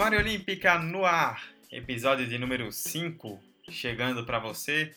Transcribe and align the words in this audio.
Memória 0.00 0.18
Olímpica 0.18 0.78
no 0.78 1.04
ar, 1.04 1.44
episódio 1.70 2.26
de 2.26 2.38
número 2.38 2.72
5, 2.72 3.38
chegando 3.68 4.24
para 4.24 4.38
você. 4.38 4.94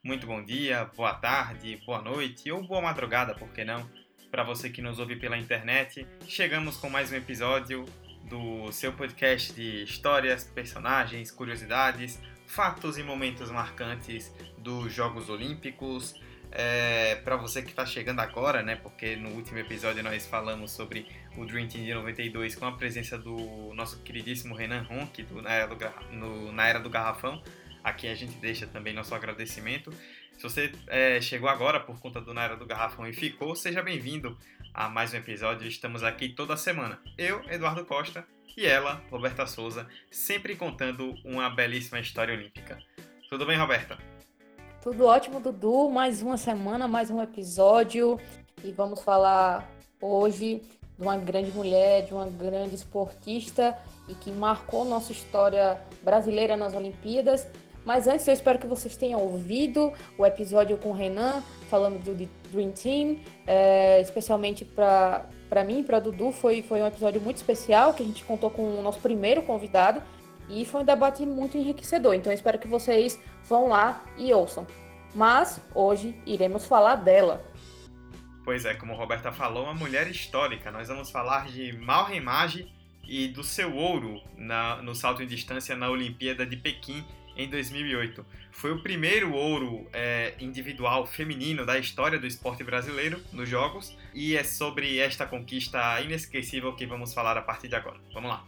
Muito 0.00 0.28
bom 0.28 0.44
dia, 0.44 0.84
boa 0.96 1.12
tarde, 1.12 1.82
boa 1.84 2.00
noite 2.00 2.48
ou 2.48 2.62
boa 2.62 2.80
madrugada, 2.80 3.34
por 3.34 3.48
que 3.48 3.64
não? 3.64 3.90
Para 4.30 4.44
você 4.44 4.70
que 4.70 4.80
nos 4.80 5.00
ouve 5.00 5.16
pela 5.16 5.36
internet, 5.36 6.06
chegamos 6.28 6.76
com 6.76 6.88
mais 6.88 7.10
um 7.10 7.16
episódio 7.16 7.84
do 8.30 8.70
seu 8.70 8.92
podcast 8.92 9.52
de 9.52 9.82
histórias, 9.82 10.44
personagens, 10.44 11.32
curiosidades, 11.32 12.20
fatos 12.46 12.96
e 12.96 13.02
momentos 13.02 13.50
marcantes 13.50 14.32
dos 14.56 14.92
Jogos 14.92 15.28
Olímpicos. 15.28 16.14
É, 16.50 17.16
para 17.16 17.36
você 17.36 17.62
que 17.62 17.70
está 17.70 17.84
chegando 17.84 18.20
agora, 18.20 18.62
né? 18.62 18.76
Porque 18.76 19.16
no 19.16 19.30
último 19.30 19.58
episódio 19.58 20.02
nós 20.02 20.26
falamos 20.26 20.70
sobre 20.70 21.06
o 21.36 21.44
Dream 21.44 21.68
Team 21.68 21.84
de 21.84 21.94
92 21.94 22.54
com 22.54 22.66
a 22.66 22.72
presença 22.72 23.18
do 23.18 23.72
nosso 23.74 24.02
queridíssimo 24.02 24.54
Renan 24.54 24.82
Ronk 24.82 25.22
do, 25.24 25.42
na, 25.42 25.52
era 25.52 25.66
do, 25.66 25.76
no, 26.12 26.52
na 26.52 26.66
Era 26.66 26.80
do 26.80 26.88
Garrafão. 26.88 27.42
Aqui 27.84 28.08
a 28.08 28.14
gente 28.14 28.36
deixa 28.38 28.66
também 28.66 28.92
nosso 28.92 29.14
agradecimento. 29.14 29.92
Se 30.36 30.42
você 30.42 30.72
é, 30.86 31.20
chegou 31.20 31.48
agora 31.48 31.80
por 31.80 31.98
conta 31.98 32.20
do 32.20 32.32
Na 32.32 32.44
Era 32.44 32.56
do 32.56 32.64
Garrafão 32.64 33.06
e 33.08 33.12
ficou, 33.12 33.56
seja 33.56 33.82
bem-vindo 33.82 34.38
a 34.72 34.88
mais 34.88 35.12
um 35.12 35.16
episódio. 35.16 35.66
Estamos 35.66 36.02
aqui 36.02 36.28
toda 36.28 36.56
semana. 36.56 37.00
Eu, 37.16 37.42
Eduardo 37.50 37.84
Costa, 37.84 38.24
e 38.56 38.66
ela, 38.66 39.02
Roberta 39.10 39.46
Souza, 39.46 39.88
sempre 40.10 40.56
contando 40.56 41.14
uma 41.24 41.50
belíssima 41.50 41.98
história 42.00 42.34
olímpica. 42.34 42.78
Tudo 43.28 43.46
bem, 43.46 43.56
Roberta? 43.56 43.98
Tudo 44.80 45.06
ótimo, 45.06 45.40
Dudu. 45.40 45.90
Mais 45.90 46.22
uma 46.22 46.36
semana, 46.36 46.86
mais 46.86 47.10
um 47.10 47.20
episódio. 47.20 48.16
E 48.62 48.70
vamos 48.70 49.02
falar 49.02 49.68
hoje 50.00 50.62
de 50.96 51.02
uma 51.02 51.16
grande 51.16 51.50
mulher, 51.50 52.04
de 52.04 52.14
uma 52.14 52.26
grande 52.26 52.76
esportista 52.76 53.76
e 54.08 54.14
que 54.14 54.30
marcou 54.30 54.84
nossa 54.84 55.10
história 55.10 55.80
brasileira 56.02 56.56
nas 56.56 56.74
Olimpíadas. 56.74 57.48
Mas 57.84 58.06
antes, 58.06 58.28
eu 58.28 58.34
espero 58.34 58.56
que 58.56 58.68
vocês 58.68 58.96
tenham 58.96 59.20
ouvido 59.20 59.92
o 60.16 60.24
episódio 60.24 60.76
com 60.76 60.90
o 60.90 60.92
Renan, 60.92 61.42
falando 61.68 62.00
do 62.00 62.14
Dream 62.52 62.70
Team, 62.70 63.18
é, 63.48 64.00
especialmente 64.00 64.64
para 64.64 65.24
mim, 65.66 65.82
para 65.82 65.98
Dudu. 65.98 66.30
Foi, 66.30 66.62
foi 66.62 66.80
um 66.80 66.86
episódio 66.86 67.20
muito 67.20 67.38
especial 67.38 67.94
que 67.94 68.02
a 68.04 68.06
gente 68.06 68.24
contou 68.24 68.48
com 68.48 68.78
o 68.78 68.82
nosso 68.82 69.00
primeiro 69.00 69.42
convidado 69.42 70.00
e 70.48 70.64
foi 70.64 70.82
um 70.82 70.84
debate 70.84 71.24
muito 71.24 71.56
enriquecedor. 71.56 72.14
Então, 72.14 72.32
espero 72.32 72.58
que 72.58 72.68
vocês 72.68 73.20
vão 73.44 73.68
lá 73.68 74.04
e 74.16 74.32
ouçam. 74.32 74.66
Mas 75.14 75.60
hoje 75.74 76.14
iremos 76.26 76.66
falar 76.66 76.96
dela. 76.96 77.44
Pois 78.44 78.64
é, 78.64 78.74
como 78.74 78.92
a 78.92 78.96
Roberta 78.96 79.30
falou, 79.30 79.64
uma 79.64 79.74
mulher 79.74 80.08
histórica. 80.08 80.70
Nós 80.70 80.88
vamos 80.88 81.10
falar 81.10 81.48
de 81.48 81.72
Malren 81.72 82.20
Magi 82.20 82.72
e 83.06 83.28
do 83.28 83.42
seu 83.42 83.74
ouro 83.74 84.20
na, 84.36 84.82
no 84.82 84.94
salto 84.94 85.22
em 85.22 85.26
distância 85.26 85.74
na 85.76 85.90
Olimpíada 85.90 86.46
de 86.46 86.56
Pequim 86.56 87.04
em 87.36 87.48
2008. 87.48 88.24
Foi 88.50 88.72
o 88.72 88.82
primeiro 88.82 89.32
ouro 89.32 89.86
é, 89.92 90.34
individual 90.40 91.06
feminino 91.06 91.64
da 91.64 91.78
história 91.78 92.18
do 92.18 92.26
esporte 92.26 92.64
brasileiro 92.64 93.22
nos 93.32 93.48
Jogos 93.48 93.96
e 94.12 94.36
é 94.36 94.42
sobre 94.42 94.98
esta 94.98 95.24
conquista 95.24 96.00
inesquecível 96.00 96.74
que 96.74 96.84
vamos 96.84 97.14
falar 97.14 97.38
a 97.38 97.42
partir 97.42 97.68
de 97.68 97.76
agora. 97.76 98.00
Vamos 98.12 98.30
lá! 98.30 98.44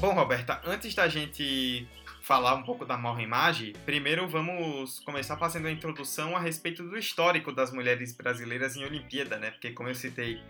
Bom, 0.00 0.14
Roberta, 0.14 0.58
antes 0.64 0.94
da 0.94 1.08
gente 1.08 1.86
falar 2.22 2.54
um 2.54 2.62
pouco 2.62 2.86
da 2.86 2.96
Malra 2.96 3.20
Imagem, 3.20 3.74
primeiro 3.84 4.26
vamos 4.26 4.98
começar 5.00 5.36
fazendo 5.36 5.68
a 5.68 5.70
introdução 5.70 6.34
a 6.34 6.40
respeito 6.40 6.82
do 6.82 6.96
histórico 6.96 7.52
das 7.52 7.70
mulheres 7.70 8.16
brasileiras 8.16 8.76
em 8.76 8.84
Olimpíada, 8.86 9.36
né? 9.36 9.50
Porque, 9.50 9.72
como 9.72 9.90
eu 9.90 9.94
citei, 9.94 10.40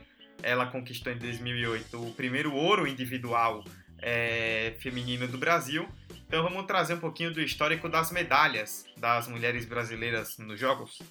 ela 0.41 0.67
conquistou 0.67 1.13
em 1.13 1.19
2008 1.19 2.01
o 2.01 2.13
primeiro 2.13 2.55
ouro 2.55 2.87
individual 2.87 3.65
é, 4.01 4.75
feminino 4.79 5.27
do 5.27 5.37
Brasil. 5.37 5.89
Então, 6.29 6.45
vamos 6.45 6.65
trazer 6.67 6.95
um 6.95 7.01
pouquinho 7.01 7.35
do 7.35 7.41
histórico 7.41 7.89
das 7.89 8.13
medalhas 8.13 8.85
das 8.97 9.27
mulheres 9.27 9.65
brasileiras 9.65 10.39
nos 10.39 10.61
Jogos. 10.61 11.03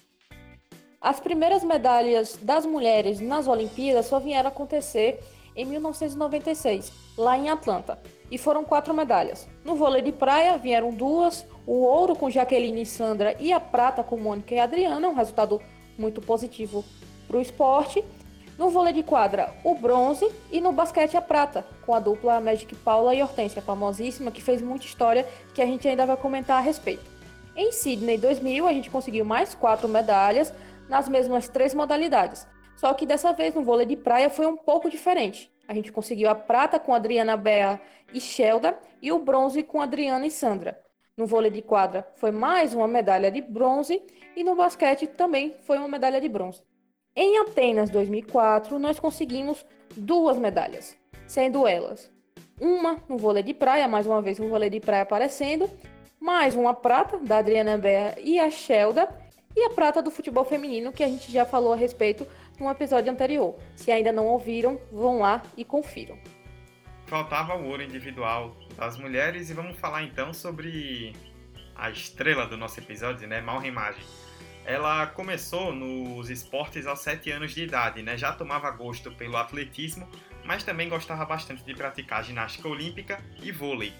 As 0.98 1.20
primeiras 1.20 1.62
medalhas 1.62 2.38
das 2.40 2.64
mulheres 2.64 3.20
nas 3.20 3.46
Olimpíadas 3.46 4.06
só 4.06 4.18
vieram 4.18 4.48
acontecer 4.48 5.20
em 5.54 5.66
1996, 5.66 6.90
lá 7.18 7.36
em 7.36 7.50
Atlanta 7.50 7.98
e 8.30 8.38
foram 8.38 8.64
quatro 8.64 8.94
medalhas. 8.94 9.48
No 9.64 9.74
vôlei 9.74 10.02
de 10.02 10.12
praia 10.12 10.56
vieram 10.56 10.90
duas, 10.90 11.46
o 11.66 11.82
ouro 11.82 12.14
com 12.14 12.30
Jaqueline 12.30 12.82
e 12.82 12.86
Sandra 12.86 13.36
e 13.38 13.52
a 13.52 13.60
prata 13.60 14.02
com 14.02 14.16
Mônica 14.16 14.54
e 14.54 14.58
Adriana, 14.58 15.08
um 15.08 15.14
resultado 15.14 15.60
muito 15.98 16.20
positivo 16.20 16.84
para 17.26 17.36
o 17.36 17.40
esporte. 17.40 18.04
No 18.56 18.68
vôlei 18.68 18.92
de 18.92 19.02
quadra, 19.02 19.54
o 19.64 19.74
bronze 19.74 20.30
e 20.52 20.60
no 20.60 20.70
basquete 20.70 21.16
a 21.16 21.22
prata, 21.22 21.66
com 21.86 21.94
a 21.94 22.00
dupla 22.00 22.40
Magic 22.40 22.74
Paula 22.76 23.14
e 23.14 23.22
Hortência, 23.22 23.62
famosíssima, 23.62 24.30
que 24.30 24.42
fez 24.42 24.60
muita 24.60 24.84
história 24.84 25.26
que 25.54 25.62
a 25.62 25.66
gente 25.66 25.88
ainda 25.88 26.04
vai 26.04 26.16
comentar 26.16 26.58
a 26.58 26.60
respeito. 26.60 27.04
Em 27.56 27.72
Sydney 27.72 28.18
2000, 28.18 28.66
a 28.66 28.72
gente 28.72 28.90
conseguiu 28.90 29.24
mais 29.24 29.54
quatro 29.54 29.88
medalhas 29.88 30.52
nas 30.88 31.08
mesmas 31.08 31.48
três 31.48 31.74
modalidades. 31.74 32.46
Só 32.76 32.92
que 32.94 33.06
dessa 33.06 33.32
vez 33.32 33.54
no 33.54 33.62
vôlei 33.62 33.86
de 33.86 33.96
praia 33.96 34.30
foi 34.30 34.46
um 34.46 34.56
pouco 34.56 34.90
diferente. 34.90 35.49
A 35.70 35.72
gente 35.72 35.92
conseguiu 35.92 36.28
a 36.28 36.34
prata 36.34 36.80
com 36.80 36.92
Adriana 36.92 37.36
Bea 37.36 37.80
e 38.12 38.20
Shelda 38.20 38.76
e 39.00 39.12
o 39.12 39.20
bronze 39.20 39.62
com 39.62 39.80
Adriana 39.80 40.26
e 40.26 40.30
Sandra. 40.30 40.76
No 41.16 41.28
vôlei 41.28 41.48
de 41.48 41.62
quadra 41.62 42.04
foi 42.16 42.32
mais 42.32 42.74
uma 42.74 42.88
medalha 42.88 43.30
de 43.30 43.40
bronze 43.40 44.02
e 44.34 44.42
no 44.42 44.56
basquete 44.56 45.06
também 45.06 45.54
foi 45.60 45.78
uma 45.78 45.86
medalha 45.86 46.20
de 46.20 46.28
bronze. 46.28 46.60
Em 47.14 47.38
Atenas 47.38 47.88
2004, 47.88 48.80
nós 48.80 48.98
conseguimos 48.98 49.64
duas 49.96 50.36
medalhas, 50.36 50.98
sendo 51.28 51.68
elas 51.68 52.10
uma 52.60 53.00
no 53.08 53.16
vôlei 53.16 53.44
de 53.44 53.54
praia, 53.54 53.86
mais 53.86 54.08
uma 54.08 54.20
vez 54.20 54.40
o 54.40 54.48
vôlei 54.48 54.70
de 54.70 54.80
praia 54.80 55.04
aparecendo, 55.04 55.70
mais 56.18 56.56
uma 56.56 56.74
prata 56.74 57.16
da 57.16 57.38
Adriana 57.38 57.78
Bea 57.78 58.16
e 58.18 58.40
a 58.40 58.50
Shelda, 58.50 59.08
e 59.56 59.64
a 59.64 59.70
prata 59.70 60.00
do 60.00 60.10
futebol 60.10 60.44
feminino, 60.44 60.92
que 60.92 61.02
a 61.02 61.08
gente 61.08 61.30
já 61.30 61.44
falou 61.44 61.72
a 61.72 61.76
respeito 61.76 62.26
no 62.60 62.70
episódio 62.70 63.10
anterior. 63.10 63.56
Se 63.74 63.90
ainda 63.90 64.12
não 64.12 64.26
ouviram, 64.26 64.78
vão 64.92 65.20
lá 65.20 65.42
e 65.56 65.64
confiram. 65.64 66.18
Faltava 67.06 67.56
o 67.56 67.66
ouro 67.66 67.82
individual 67.82 68.54
das 68.76 68.96
mulheres 68.96 69.50
e 69.50 69.54
vamos 69.54 69.78
falar 69.78 70.02
então 70.02 70.32
sobre 70.32 71.12
a 71.74 71.90
estrela 71.90 72.46
do 72.46 72.56
nosso 72.56 72.78
episódio, 72.78 73.26
né, 73.26 73.40
Malren 73.40 73.72
Magem. 73.72 74.04
Ela 74.64 75.06
começou 75.06 75.72
nos 75.72 76.28
esportes 76.28 76.86
aos 76.86 77.00
7 77.00 77.30
anos 77.30 77.52
de 77.52 77.64
idade, 77.64 78.02
né? 78.02 78.16
Já 78.16 78.32
tomava 78.32 78.70
gosto 78.70 79.10
pelo 79.10 79.36
atletismo, 79.36 80.06
mas 80.44 80.62
também 80.62 80.88
gostava 80.88 81.24
bastante 81.24 81.64
de 81.64 81.74
praticar 81.74 82.22
ginástica 82.22 82.68
olímpica 82.68 83.20
e 83.42 83.50
vôlei. 83.50 83.92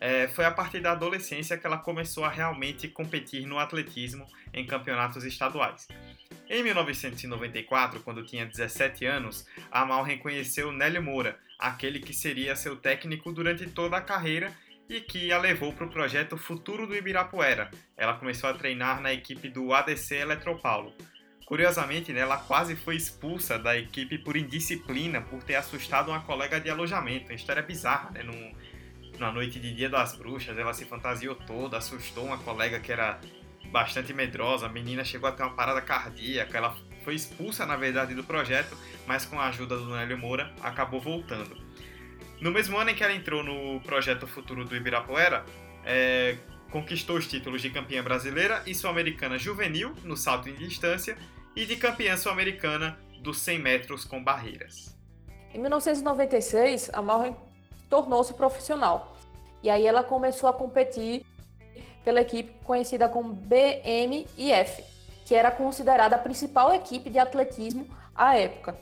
É, 0.00 0.26
foi 0.28 0.44
a 0.44 0.50
partir 0.50 0.80
da 0.80 0.92
adolescência 0.92 1.56
que 1.56 1.66
ela 1.66 1.78
começou 1.78 2.24
a 2.24 2.28
realmente 2.28 2.88
competir 2.88 3.46
no 3.46 3.58
atletismo 3.58 4.26
em 4.52 4.66
campeonatos 4.66 5.24
estaduais. 5.24 5.86
Em 6.48 6.62
1994, 6.62 8.00
quando 8.00 8.24
tinha 8.24 8.46
17 8.46 9.04
anos, 9.04 9.44
a 9.70 9.84
Mal 9.84 10.04
reconheceu 10.04 10.70
Nélio 10.70 11.02
Moura, 11.02 11.38
aquele 11.58 11.98
que 11.98 12.14
seria 12.14 12.54
seu 12.54 12.76
técnico 12.76 13.32
durante 13.32 13.66
toda 13.66 13.96
a 13.96 14.00
carreira 14.00 14.52
e 14.88 15.00
que 15.00 15.32
a 15.32 15.38
levou 15.38 15.72
para 15.72 15.86
o 15.86 15.90
projeto 15.90 16.36
Futuro 16.36 16.86
do 16.86 16.94
Ibirapuera. 16.94 17.70
Ela 17.96 18.14
começou 18.14 18.48
a 18.48 18.54
treinar 18.54 19.00
na 19.00 19.12
equipe 19.12 19.48
do 19.48 19.74
ADC 19.74 20.14
Eletropaulo. 20.14 20.94
Curiosamente, 21.44 22.12
né, 22.12 22.20
ela 22.20 22.38
quase 22.38 22.76
foi 22.76 22.94
expulsa 22.94 23.58
da 23.58 23.76
equipe 23.76 24.16
por 24.18 24.36
indisciplina 24.36 25.20
por 25.20 25.42
ter 25.42 25.56
assustado 25.56 26.08
uma 26.08 26.20
colega 26.20 26.60
de 26.60 26.70
alojamento. 26.70 27.26
Uma 27.26 27.34
história 27.34 27.62
bizarra, 27.62 28.10
né? 28.10 28.22
Num, 28.22 28.54
na 29.18 29.32
noite 29.32 29.58
de 29.58 29.74
Dia 29.74 29.88
das 29.88 30.14
Bruxas, 30.16 30.56
ela 30.56 30.74
se 30.74 30.84
fantasiou 30.84 31.34
toda, 31.34 31.78
assustou 31.78 32.24
uma 32.24 32.38
colega 32.38 32.78
que 32.78 32.92
era 32.92 33.20
bastante 33.66 34.12
medrosa. 34.12 34.66
A 34.66 34.68
menina 34.68 35.04
chegou 35.04 35.28
a 35.28 35.32
ter 35.32 35.42
uma 35.42 35.54
parada 35.54 35.80
cardíaca. 35.80 36.56
Ela 36.56 36.76
foi 37.04 37.14
expulsa, 37.14 37.66
na 37.66 37.76
verdade, 37.76 38.14
do 38.14 38.24
projeto, 38.24 38.76
mas 39.06 39.24
com 39.24 39.38
a 39.38 39.46
ajuda 39.46 39.76
do 39.76 39.94
Nélio 39.94 40.18
Moura 40.18 40.52
acabou 40.62 41.00
voltando. 41.00 41.56
No 42.40 42.50
mesmo 42.50 42.76
ano 42.76 42.90
em 42.90 42.94
que 42.94 43.02
ela 43.02 43.14
entrou 43.14 43.42
no 43.42 43.80
projeto 43.80 44.26
Futuro 44.26 44.64
do 44.64 44.76
Ibirapuera, 44.76 45.44
é, 45.84 46.36
Conquistou 46.70 47.16
os 47.16 47.26
títulos 47.26 47.62
de 47.62 47.70
campeã 47.70 48.02
brasileira 48.02 48.62
e 48.66 48.74
sul-americana 48.74 49.38
juvenil 49.38 49.94
no 50.02 50.16
salto 50.16 50.48
em 50.48 50.54
distância 50.54 51.16
e 51.54 51.64
de 51.64 51.76
campeã 51.76 52.16
sul-americana 52.16 52.98
dos 53.20 53.38
100 53.38 53.58
metros 53.60 54.04
com 54.04 54.22
barreiras. 54.22 54.94
Em 55.54 55.58
1996, 55.58 56.90
a 56.92 57.00
Malren 57.00 57.36
tornou-se 57.88 58.34
profissional. 58.34 59.16
E 59.62 59.70
aí 59.70 59.86
ela 59.86 60.02
começou 60.02 60.48
a 60.48 60.52
competir 60.52 61.24
pela 62.06 62.20
equipe 62.20 62.52
conhecida 62.62 63.08
como 63.08 63.32
BMIF, 63.34 64.84
que 65.24 65.34
era 65.34 65.50
considerada 65.50 66.14
a 66.14 66.18
principal 66.20 66.72
equipe 66.72 67.10
de 67.10 67.18
atletismo 67.18 67.84
à 68.14 68.38
época. 68.38 68.78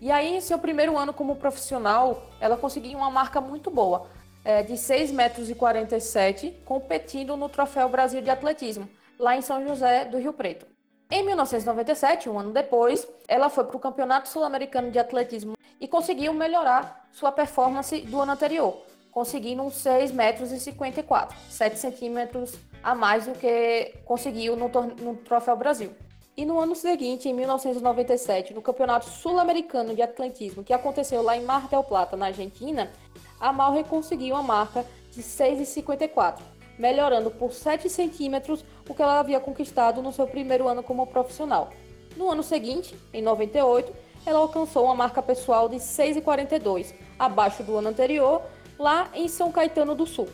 E 0.00 0.10
aí, 0.10 0.34
em 0.34 0.40
seu 0.40 0.58
primeiro 0.58 0.98
ano 0.98 1.12
como 1.12 1.36
profissional, 1.36 2.20
ela 2.40 2.56
conseguiu 2.56 2.98
uma 2.98 3.12
marca 3.12 3.40
muito 3.40 3.70
boa, 3.70 4.08
é, 4.44 4.64
de 4.64 4.72
6,47 4.72 5.12
metros, 5.12 5.48
e 5.48 5.54
47, 5.54 6.62
competindo 6.64 7.36
no 7.36 7.48
Troféu 7.48 7.88
Brasil 7.88 8.20
de 8.20 8.28
Atletismo, 8.28 8.88
lá 9.16 9.36
em 9.36 9.40
São 9.40 9.64
José 9.64 10.06
do 10.06 10.18
Rio 10.18 10.32
Preto. 10.32 10.66
Em 11.08 11.24
1997, 11.24 12.28
um 12.28 12.40
ano 12.40 12.50
depois, 12.50 13.06
ela 13.28 13.48
foi 13.48 13.62
para 13.62 13.76
o 13.76 13.80
Campeonato 13.80 14.28
Sul-Americano 14.28 14.90
de 14.90 14.98
Atletismo 14.98 15.52
e 15.80 15.86
conseguiu 15.86 16.32
melhorar 16.32 17.08
sua 17.12 17.30
performance 17.30 18.00
do 18.00 18.20
ano 18.20 18.32
anterior, 18.32 18.82
conseguindo 19.18 19.68
6 19.68 20.12
metros 20.12 20.52
e 20.52 20.60
54, 20.60 21.36
7 21.50 21.76
centímetros 21.76 22.54
a 22.80 22.94
mais 22.94 23.26
do 23.26 23.32
que 23.32 23.92
conseguiu 24.04 24.54
no, 24.54 24.68
no 24.68 25.16
Troféu 25.16 25.56
Brasil. 25.56 25.90
E 26.36 26.46
no 26.46 26.60
ano 26.60 26.76
seguinte, 26.76 27.28
em 27.28 27.34
1997, 27.34 28.54
no 28.54 28.62
Campeonato 28.62 29.06
Sul-Americano 29.06 29.92
de 29.92 30.02
Atletismo, 30.02 30.62
que 30.62 30.72
aconteceu 30.72 31.20
lá 31.20 31.36
em 31.36 31.42
Mar 31.42 31.66
del 31.66 31.82
Plata, 31.82 32.16
na 32.16 32.26
Argentina, 32.26 32.92
a 33.40 33.52
Malre 33.52 33.82
conseguiu 33.82 34.36
a 34.36 34.42
marca 34.42 34.86
de 35.10 35.20
6,54, 35.20 36.38
melhorando 36.78 37.28
por 37.28 37.52
7 37.52 37.90
centímetros 37.90 38.64
o 38.88 38.94
que 38.94 39.02
ela 39.02 39.18
havia 39.18 39.40
conquistado 39.40 40.00
no 40.00 40.12
seu 40.12 40.28
primeiro 40.28 40.68
ano 40.68 40.84
como 40.84 41.08
profissional. 41.08 41.70
No 42.16 42.30
ano 42.30 42.44
seguinte, 42.44 42.94
em 43.12 43.20
98, 43.20 43.92
ela 44.24 44.38
alcançou 44.38 44.84
uma 44.84 44.94
marca 44.94 45.20
pessoal 45.20 45.68
de 45.68 45.76
6,42, 45.76 46.94
abaixo 47.18 47.64
do 47.64 47.76
ano 47.76 47.88
anterior, 47.88 48.42
lá 48.78 49.10
em 49.14 49.28
São 49.28 49.50
Caetano 49.50 49.94
do 49.94 50.06
Sul. 50.06 50.30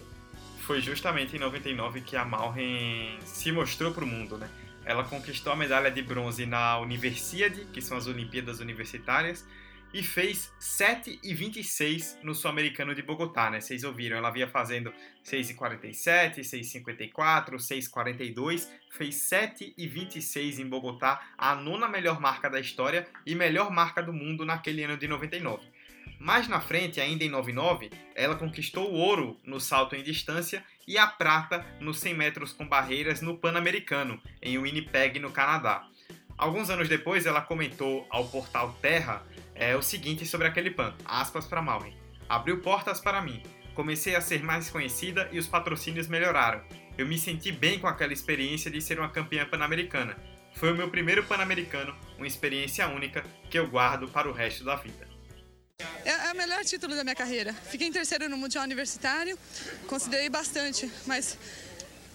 Foi 0.61 0.81
justamente 0.81 1.37
em 1.37 1.38
99 1.38 2.00
que 2.00 2.17
a 2.17 2.25
Malren 2.25 3.19
se 3.25 3.52
mostrou 3.52 3.93
para 3.93 4.05
o 4.05 4.06
mundo, 4.06 4.38
né? 4.38 4.49
Ela 4.85 5.05
conquistou 5.05 5.52
a 5.52 5.56
medalha 5.56 5.91
de 5.91 6.02
bronze 6.02 6.44
na 6.44 6.79
Universiade, 6.79 7.67
que 7.73 7.81
são 7.81 7.96
as 7.96 8.06
Olimpíadas 8.06 8.61
Universitárias, 8.61 9.46
e 9.94 10.02
fez 10.02 10.52
7,26 10.61 12.17
no 12.23 12.35
Sul-Americano 12.35 12.94
de 12.94 13.00
Bogotá, 13.00 13.49
né? 13.49 13.61
Vocês 13.61 13.85
ouviram, 13.85 14.17
ela 14.17 14.31
vinha 14.31 14.49
fazendo 14.49 14.93
6,47, 15.25 16.40
6,54, 16.40 17.55
6,42, 17.55 18.69
fez 18.90 19.14
7,26 19.14 20.58
em 20.58 20.67
Bogotá, 20.67 21.23
a 21.38 21.55
nona 21.55 21.88
melhor 21.88 22.20
marca 22.20 22.50
da 22.50 22.58
história 22.58 23.06
e 23.25 23.37
melhor 23.37 23.70
marca 23.70 24.02
do 24.02 24.12
mundo 24.12 24.44
naquele 24.44 24.82
ano 24.82 24.97
de 24.97 25.06
99. 25.06 25.62
Mais 26.25 26.49
na 26.49 26.59
frente, 26.59 27.03
ainda 27.03 27.23
em 27.23 27.29
99, 27.29 27.91
ela 28.15 28.35
conquistou 28.35 28.91
o 28.91 28.94
ouro 28.94 29.38
no 29.44 29.61
salto 29.61 29.94
em 29.94 30.03
distância 30.03 30.65
e 30.88 30.97
a 30.97 31.06
prata 31.06 31.67
nos 31.79 31.99
100 31.99 32.15
metros 32.15 32.50
com 32.50 32.67
barreiras 32.67 33.21
no 33.21 33.37
Pan-Americano, 33.37 34.19
em 34.41 34.56
Winnipeg, 34.56 35.19
no 35.19 35.31
Canadá. 35.31 35.87
Alguns 36.38 36.71
anos 36.71 36.88
depois, 36.88 37.26
ela 37.26 37.43
comentou 37.43 38.06
ao 38.09 38.26
portal 38.26 38.75
Terra 38.81 39.23
é 39.55 39.76
o 39.76 39.82
seguinte 39.82 40.25
sobre 40.25 40.47
aquele 40.47 40.71
pan, 40.71 40.94
aspas 41.05 41.44
para 41.44 41.61
Malvin. 41.61 41.94
Abriu 42.26 42.62
portas 42.62 43.00
para 43.00 43.21
mim. 43.21 43.43
Comecei 43.75 44.17
a 44.17 44.23
ser 44.23 44.43
mais 44.43 44.71
conhecida 44.71 45.29
e 45.31 45.38
os 45.38 45.47
patrocínios 45.47 46.09
melhoraram. 46.09 46.65
Eu 46.97 47.06
me 47.06 47.19
senti 47.19 47.53
bem 47.53 47.79
com 47.79 47.87
aquela 47.87 48.15
experiência 48.15 48.71
de 48.71 48.81
ser 48.81 48.99
uma 48.99 49.11
campeã 49.11 49.44
pan-americana. 49.44 50.17
Foi 50.55 50.73
o 50.73 50.75
meu 50.75 50.88
primeiro 50.88 51.23
pan-americano, 51.25 51.94
uma 52.17 52.26
experiência 52.26 52.88
única 52.88 53.23
que 53.50 53.59
eu 53.59 53.69
guardo 53.69 54.09
para 54.09 54.26
o 54.26 54.32
resto 54.32 54.65
da 54.65 54.75
vida. 54.75 55.13
É, 56.05 56.29
é 56.29 56.32
o 56.32 56.37
melhor 56.37 56.62
título 56.65 56.94
da 56.94 57.03
minha 57.03 57.17
carreira. 57.17 57.53
Fiquei 57.53 57.88
em 57.88 57.93
terceiro 57.93 58.29
no 58.29 58.37
Mundial 58.37 58.62
Universitário, 58.65 59.38
considerei 59.88 60.29
bastante, 60.29 60.91
mas 61.06 61.37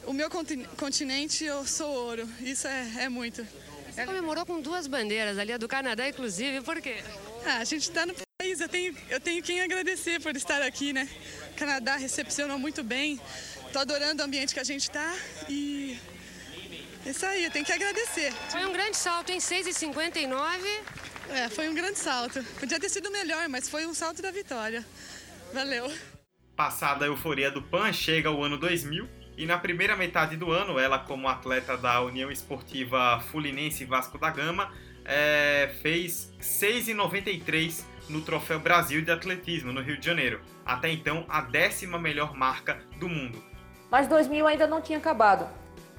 o 0.06 0.14
meu 0.14 0.30
continente 0.78 1.44
eu 1.44 1.66
sou 1.66 1.90
ouro, 1.90 2.30
isso 2.40 2.68
é, 2.68 3.04
é 3.04 3.10
muito. 3.10 3.46
Você 3.92 4.06
comemorou 4.06 4.46
com 4.46 4.62
duas 4.62 4.88
bandeiras 4.88 5.38
ali, 5.38 5.52
a 5.52 5.58
do 5.58 5.68
Canadá 5.68 6.08
inclusive, 6.08 6.62
por 6.62 6.80
quê? 6.82 7.04
Ah, 7.46 7.58
a 7.58 7.64
gente 7.66 7.84
está 7.84 8.06
no 8.06 8.14
país, 8.14 8.62
eu 8.62 8.70
tenho, 8.70 8.96
eu 9.10 9.20
tenho 9.20 9.44
quem 9.44 9.60
agradecer 9.60 10.22
por 10.22 10.36
estar 10.38 10.62
aqui, 10.62 10.94
né? 10.94 11.10
O 11.52 11.56
Canadá 11.56 11.98
recepcionou 11.98 12.58
muito 12.58 12.84
bem, 12.84 13.20
tô 13.74 13.80
adorando 13.80 14.22
o 14.22 14.26
ambiente 14.26 14.54
que 14.54 14.60
a 14.60 14.64
gente 14.64 14.84
está 14.84 15.16
e 15.50 16.00
é 17.06 17.10
isso 17.10 17.26
aí, 17.26 17.44
eu 17.44 17.52
tenho 17.52 17.66
que 17.66 17.74
agradecer. 17.74 18.32
Foi 18.50 18.66
um 18.66 18.72
grande 18.72 18.96
salto 18.96 19.32
em 19.32 19.40
6,59. 19.40 21.09
É, 21.30 21.48
foi 21.50 21.70
um 21.70 21.74
grande 21.74 22.00
salto. 22.00 22.44
Podia 22.60 22.80
ter 22.80 22.90
sido 22.90 23.12
melhor, 23.12 23.48
mas 23.50 23.70
foi 23.70 23.86
um 23.86 23.94
salto 23.94 24.22
da 24.22 24.32
vitória. 24.32 24.86
Valeu. 25.54 25.92
Passada 26.56 27.06
a 27.06 27.08
euforia 27.08 27.50
do 27.50 27.62
PAN, 27.62 27.94
chega 27.94 28.32
o 28.32 28.44
ano 28.44 28.58
2000 28.58 29.08
e 29.38 29.46
na 29.46 29.58
primeira 29.58 29.96
metade 29.96 30.36
do 30.36 30.52
ano, 30.52 30.78
ela 30.78 31.00
como 31.00 31.30
atleta 31.30 31.78
da 31.78 32.02
União 32.02 32.30
Esportiva 32.30 33.22
Fulinense 33.32 33.86
Vasco 33.86 34.18
da 34.18 34.30
Gama, 34.30 34.70
é, 35.06 35.74
fez 35.82 36.34
6,93 36.42 37.86
no 38.10 38.20
Troféu 38.20 38.60
Brasil 38.60 39.02
de 39.02 39.12
Atletismo, 39.12 39.72
no 39.72 39.82
Rio 39.82 39.98
de 39.98 40.06
Janeiro. 40.06 40.42
Até 40.66 40.92
então, 40.92 41.26
a 41.30 41.40
décima 41.40 41.98
melhor 41.98 42.36
marca 42.36 42.80
do 43.00 43.08
mundo. 43.08 43.42
Mas 43.90 44.10
2000 44.10 44.46
ainda 44.46 44.68
não 44.68 44.82
tinha 44.82 44.98
acabado, 44.98 45.48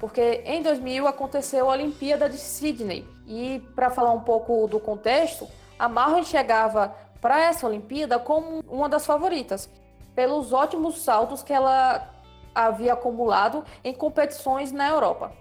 porque 0.01 0.41
em 0.47 0.63
2000 0.63 1.07
aconteceu 1.07 1.69
a 1.69 1.73
Olimpíada 1.73 2.27
de 2.27 2.39
Sydney. 2.39 3.07
E 3.27 3.59
para 3.75 3.91
falar 3.91 4.11
um 4.11 4.21
pouco 4.21 4.67
do 4.67 4.79
contexto, 4.79 5.47
a 5.77 5.87
Marlon 5.87 6.23
chegava 6.23 6.95
para 7.21 7.39
essa 7.39 7.67
Olimpíada 7.67 8.17
como 8.17 8.63
uma 8.67 8.89
das 8.89 9.05
favoritas, 9.05 9.69
pelos 10.15 10.51
ótimos 10.53 11.03
saltos 11.03 11.43
que 11.43 11.53
ela 11.53 12.09
havia 12.53 12.93
acumulado 12.93 13.63
em 13.83 13.93
competições 13.93 14.71
na 14.71 14.89
Europa. 14.89 15.33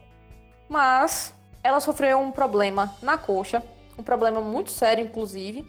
Mas 0.68 1.34
ela 1.64 1.80
sofreu 1.80 2.18
um 2.18 2.30
problema 2.30 2.94
na 3.00 3.16
coxa, 3.16 3.62
um 3.98 4.02
problema 4.02 4.42
muito 4.42 4.70
sério, 4.70 5.02
inclusive, 5.02 5.66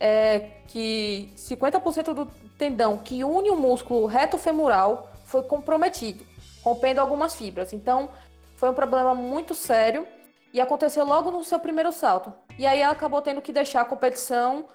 é 0.00 0.48
que 0.66 1.32
50% 1.36 2.12
do 2.12 2.26
tendão 2.58 2.98
que 2.98 3.22
une 3.22 3.50
o 3.50 3.56
músculo 3.56 4.04
reto 4.06 4.36
femoral 4.36 5.12
foi 5.26 5.44
comprometido, 5.44 6.26
rompendo 6.64 7.00
algumas 7.00 7.36
fibras. 7.36 7.72
Então, 7.72 8.10
foi 8.62 8.70
um 8.70 8.74
problema 8.74 9.12
muito 9.12 9.56
sério 9.56 10.06
e 10.52 10.60
aconteceu 10.60 11.04
logo 11.04 11.32
no 11.32 11.42
seu 11.42 11.58
primeiro 11.58 11.90
salto. 11.90 12.32
E 12.56 12.64
aí 12.64 12.80
ela 12.80 12.92
acabou 12.92 13.20
tendo 13.20 13.42
que 13.42 13.52
deixar 13.52 13.80
a 13.80 13.84
competição 13.84 14.68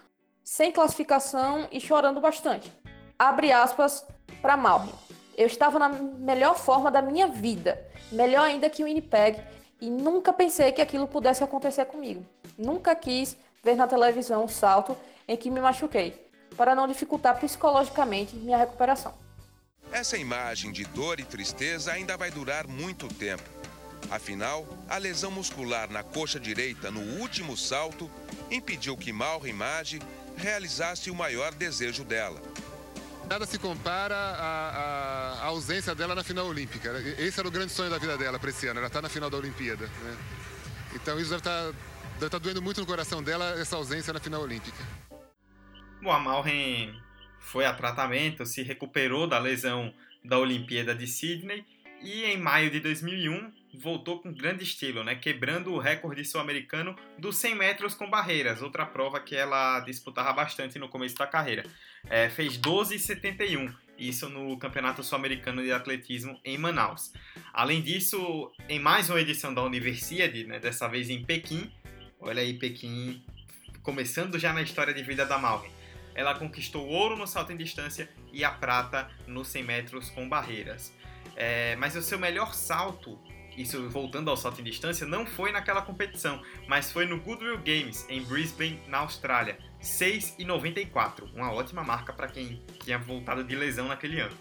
sem 0.44 0.74
classificação 0.74 1.70
e 1.72 1.80
chorando 1.80 2.20
bastante. 2.20 2.70
Abre 3.18 3.50
aspas 3.50 4.06
para 4.42 4.58
Malri. 4.58 4.92
Eu 5.38 5.48
estava 5.48 5.80
na 5.80 5.88
melhor 5.88 6.58
forma 6.58 6.92
da 6.92 7.02
minha 7.02 7.30
vida, 7.30 7.82
melhor 8.12 8.42
ainda 8.42 8.70
que 8.70 8.84
o 8.84 8.88
Winnipeg, 8.88 9.42
e 9.80 9.90
nunca 9.90 10.34
pensei 10.34 10.74
que 10.74 10.82
aquilo 10.82 11.08
pudesse 11.08 11.42
acontecer 11.42 11.86
comigo. 11.86 12.26
Nunca 12.58 12.94
quis 12.94 13.38
ver 13.64 13.78
na 13.78 13.88
televisão 13.88 14.44
um 14.44 14.50
salto 14.50 14.98
em 15.26 15.38
que 15.38 15.50
me 15.50 15.62
machuquei, 15.62 16.30
para 16.58 16.76
não 16.76 16.90
dificultar 16.90 17.40
psicologicamente 17.40 18.36
minha 18.36 18.58
recuperação. 18.58 19.14
Essa 19.94 20.18
imagem 20.18 20.74
de 20.74 20.84
dor 20.84 21.22
e 21.22 21.24
tristeza 21.24 21.94
ainda 21.94 22.18
vai 22.18 22.30
durar 22.30 22.68
muito 22.68 23.08
tempo. 23.08 23.57
Afinal, 24.10 24.68
a 24.88 24.98
lesão 24.98 25.32
muscular 25.32 25.90
na 25.92 26.04
coxa 26.04 26.40
direita 26.40 26.90
no 26.90 27.02
último 27.20 27.58
salto 27.58 28.10
impediu 28.50 28.96
que 28.96 29.12
Malra 29.12 29.50
Image 29.50 30.00
realizasse 30.38 31.10
o 31.10 31.16
maior 31.16 31.54
desejo 31.54 32.04
dela, 32.04 32.42
Nada 33.30 33.46
se 33.46 33.60
compara 33.60 34.16
à, 34.16 35.42
à, 35.42 35.46
ausência 35.48 35.94
dela 35.94 36.16
na 36.16 36.24
final 36.24 36.48
olímpica. 36.48 36.90
Esse 37.18 37.40
era 37.40 37.48
o 37.48 37.52
grande 37.52 37.74
sonho 37.74 37.90
da 37.90 37.98
vida 37.98 38.18
dela 38.18 38.40
para 38.40 38.50
esse 38.50 38.68
ano, 38.68 38.80
ela 38.80 38.88
está 38.88 39.02
na 39.02 39.10
final 39.10 39.30
da 39.30 39.36
Olimpíada. 39.36 39.86
Né? 39.86 40.18
Então 40.96 41.20
isso 41.20 41.30
deve 41.30 41.42
estar 41.42 41.74
tá, 42.22 42.30
tá 42.30 42.38
doendo 42.38 42.62
muito 42.62 42.80
no 42.80 42.88
coração 42.88 43.22
dela, 43.22 43.60
essa 43.60 43.76
ausência 43.76 44.14
na 44.14 44.22
final 44.22 44.42
olímpica. 44.42 44.78
Bom, 46.02 46.12
a 46.12 46.20
Malren 46.20 46.98
foi 47.40 47.66
a 47.66 47.74
tratamento, 47.74 48.46
se 48.46 48.64
recuperou 48.64 49.28
da 49.28 49.40
lesão 49.40 49.94
da 50.24 50.40
Olimpíada 50.40 50.96
de 50.96 51.06
Sydney 51.06 51.66
e 52.02 52.24
em 52.24 52.38
maio 52.38 52.72
de 52.72 52.80
2001 52.80 53.52
voltou 53.78 54.20
com 54.20 54.34
grande 54.34 54.64
estilo, 54.64 55.04
né? 55.04 55.16
quebrando 55.16 55.74
o 55.74 55.78
recorde 55.78 56.26
sul-americano 56.26 56.96
dos 57.18 57.38
100 57.38 57.56
metros 57.56 57.94
com 57.94 58.10
barreiras, 58.10 58.62
outra 58.62 58.86
prova 58.86 59.20
que 59.20 59.36
ela 59.36 59.80
disputava 59.82 60.34
bastante 60.34 60.80
no 60.80 60.90
começo 60.90 61.16
da 61.16 61.28
carreira. 61.28 61.64
É, 62.10 62.30
fez 62.30 62.58
12,71, 62.58 63.74
isso 63.98 64.30
no 64.30 64.58
Campeonato 64.58 65.04
Sul-Americano 65.04 65.62
de 65.62 65.72
Atletismo 65.72 66.40
em 66.44 66.58
Manaus. 66.58 67.12
Além 67.54 67.82
disso, 67.82 68.52
em 68.68 68.80
mais 68.80 69.10
uma 69.10 69.22
edição 69.22 69.54
da 69.54 69.62
Universiade, 69.62 70.46
né, 70.46 70.60
dessa 70.60 70.88
vez 70.88 71.10
em 71.10 71.24
Pequim, 71.24 71.72
olha 72.20 72.42
aí 72.42 72.54
Pequim, 72.54 73.24
começando 73.84 74.40
já 74.40 74.54
na 74.54 74.62
história 74.62 74.94
de 74.94 75.04
vida 75.04 75.26
da 75.26 75.38
Malvin, 75.38 75.70
ela 76.16 76.34
conquistou 76.34 76.88
ouro 76.88 77.16
no 77.16 77.28
salto 77.28 77.54
em 77.54 77.58
distância 77.58 78.10
e 78.34 78.44
a 78.44 78.50
prata 78.50 79.08
nos 79.28 79.50
100 79.50 79.64
metros 79.64 80.10
com 80.10 80.28
barreiras. 80.28 80.92
É, 81.36 81.76
mas 81.76 81.96
o 81.96 82.02
seu 82.02 82.18
melhor 82.18 82.56
salto, 82.56 83.20
isso 83.58 83.90
voltando 83.90 84.30
ao 84.30 84.38
salto 84.38 84.62
em 84.62 84.64
distância, 84.64 85.08
não 85.08 85.26
foi 85.26 85.52
naquela 85.52 85.82
competição, 85.82 86.42
mas 86.68 86.92
foi 86.92 87.06
no 87.06 87.20
Goodwill 87.20 87.58
Games, 87.58 88.06
em 88.08 88.24
Brisbane, 88.24 88.80
na 88.88 89.00
Austrália. 89.00 89.58
6,94. 89.82 91.30
Uma 91.34 91.52
ótima 91.52 91.84
marca 91.84 92.14
para 92.14 92.28
quem 92.28 92.62
tinha 92.84 92.98
voltado 92.98 93.44
de 93.44 93.56
lesão 93.56 93.88
naquele 93.88 94.20
ano. 94.20 94.36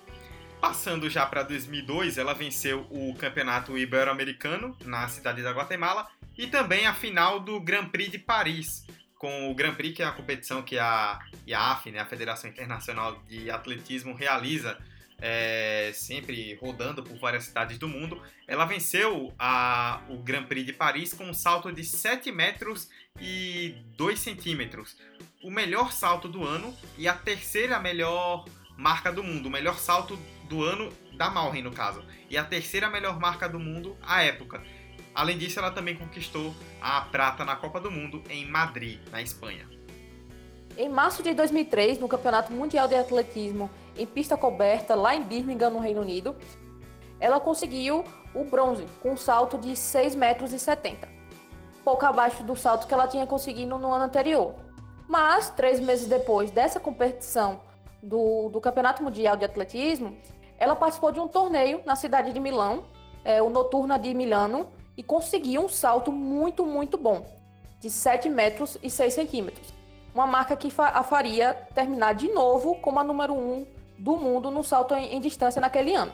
Passando 0.60 1.08
já 1.08 1.26
para 1.26 1.42
2002, 1.42 2.18
ela 2.18 2.34
venceu 2.34 2.86
o 2.90 3.14
campeonato 3.14 3.76
ibero-americano 3.76 4.76
na 4.84 5.08
cidade 5.08 5.42
da 5.42 5.52
Guatemala 5.52 6.08
e 6.36 6.46
também 6.46 6.86
a 6.86 6.94
final 6.94 7.40
do 7.40 7.60
Grand 7.60 7.88
Prix 7.88 8.10
de 8.10 8.18
Paris, 8.18 8.86
com 9.18 9.50
o 9.50 9.54
Grand 9.54 9.74
Prix, 9.74 9.96
que 9.96 10.02
é 10.02 10.06
a 10.06 10.12
competição 10.12 10.62
que 10.62 10.78
a 10.78 11.18
IAF, 11.46 11.90
né, 11.90 12.00
a 12.00 12.06
Federação 12.06 12.50
Internacional 12.50 13.22
de 13.28 13.50
Atletismo, 13.50 14.14
realiza 14.14 14.78
é, 15.20 15.90
sempre 15.94 16.54
rodando 16.56 17.02
por 17.02 17.16
várias 17.18 17.44
cidades 17.44 17.78
do 17.78 17.88
mundo. 17.88 18.20
Ela 18.46 18.64
venceu 18.64 19.32
a, 19.38 20.02
o 20.08 20.18
Grand 20.18 20.44
Prix 20.44 20.66
de 20.66 20.72
Paris 20.72 21.12
com 21.12 21.24
um 21.24 21.34
salto 21.34 21.72
de 21.72 21.84
7 21.84 22.30
metros 22.32 22.88
e 23.20 23.76
2 23.96 24.18
centímetros. 24.18 24.96
O 25.42 25.50
melhor 25.50 25.92
salto 25.92 26.28
do 26.28 26.44
ano 26.44 26.76
e 26.98 27.08
a 27.08 27.14
terceira 27.14 27.78
melhor 27.78 28.44
marca 28.76 29.12
do 29.12 29.22
mundo. 29.22 29.46
O 29.46 29.50
melhor 29.50 29.78
salto 29.78 30.18
do 30.48 30.62
ano 30.62 30.92
da 31.16 31.30
Malren, 31.30 31.62
no 31.62 31.72
caso. 31.72 32.04
E 32.28 32.36
a 32.36 32.44
terceira 32.44 32.90
melhor 32.90 33.18
marca 33.18 33.48
do 33.48 33.58
mundo 33.58 33.96
à 34.02 34.22
época. 34.22 34.62
Além 35.14 35.38
disso, 35.38 35.58
ela 35.58 35.70
também 35.70 35.96
conquistou 35.96 36.54
a 36.80 37.00
prata 37.00 37.42
na 37.42 37.56
Copa 37.56 37.80
do 37.80 37.90
Mundo 37.90 38.22
em 38.28 38.44
Madrid, 38.44 39.00
na 39.10 39.22
Espanha. 39.22 39.66
Em 40.76 40.90
março 40.90 41.22
de 41.22 41.32
2003, 41.32 41.98
no 41.98 42.06
Campeonato 42.06 42.52
Mundial 42.52 42.86
de 42.86 42.94
Atletismo 42.94 43.70
em 43.98 44.06
pista 44.06 44.36
coberta, 44.36 44.94
lá 44.94 45.14
em 45.14 45.22
Birmingham, 45.22 45.70
no 45.70 45.78
Reino 45.78 46.00
Unido, 46.00 46.36
ela 47.18 47.40
conseguiu 47.40 48.04
o 48.34 48.44
bronze 48.44 48.86
com 49.02 49.12
um 49.12 49.16
salto 49.16 49.56
de 49.58 49.70
6,70 49.72 50.16
metros, 50.16 50.54
pouco 51.84 52.04
abaixo 52.04 52.42
do 52.42 52.54
salto 52.54 52.86
que 52.86 52.92
ela 52.92 53.08
tinha 53.08 53.26
conseguido 53.26 53.78
no 53.78 53.92
ano 53.92 54.04
anterior. 54.04 54.54
Mas, 55.08 55.50
três 55.50 55.78
meses 55.80 56.08
depois 56.08 56.50
dessa 56.50 56.80
competição 56.80 57.60
do, 58.02 58.48
do 58.48 58.60
Campeonato 58.60 59.02
Mundial 59.02 59.36
de 59.36 59.44
Atletismo, 59.44 60.16
ela 60.58 60.74
participou 60.74 61.12
de 61.12 61.20
um 61.20 61.28
torneio 61.28 61.80
na 61.86 61.96
cidade 61.96 62.32
de 62.32 62.40
Milão, 62.40 62.84
é, 63.24 63.40
o 63.40 63.48
Noturna 63.48 63.98
de 63.98 64.12
Milano, 64.12 64.68
e 64.96 65.02
conseguiu 65.02 65.64
um 65.64 65.68
salto 65.68 66.10
muito, 66.10 66.64
muito 66.64 66.96
bom, 66.96 67.26
de 67.80 67.90
7 67.90 68.28
metros 68.28 68.78
e 68.82 68.90
6 68.90 69.14
centímetros. 69.14 69.72
Uma 70.14 70.26
marca 70.26 70.56
que 70.56 70.72
a 70.78 71.02
faria 71.02 71.54
terminar 71.74 72.14
de 72.14 72.28
novo 72.32 72.76
como 72.76 72.98
a 72.98 73.04
número 73.04 73.34
1 73.34 73.75
do 73.98 74.16
mundo 74.16 74.50
no 74.50 74.62
salto 74.62 74.94
em, 74.94 75.14
em 75.14 75.20
distância 75.20 75.60
naquele 75.60 75.94
ano. 75.94 76.12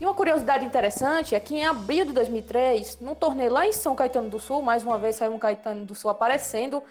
E 0.00 0.04
uma 0.04 0.14
curiosidade 0.14 0.64
interessante 0.64 1.34
é 1.34 1.40
que 1.40 1.54
em 1.54 1.64
abril 1.64 2.04
de 2.06 2.12
2003, 2.12 2.98
num 3.00 3.14
torneio 3.14 3.52
lá 3.52 3.66
em 3.66 3.72
São 3.72 3.94
Caetano 3.94 4.28
do 4.28 4.40
Sul, 4.40 4.60
mais 4.60 4.82
uma 4.82 4.98
vez 4.98 5.16
saiu 5.16 5.32
um 5.32 5.38
Caetano 5.38 5.84
do 5.84 5.94
Sul 5.94 6.10
aparecendo 6.10 6.82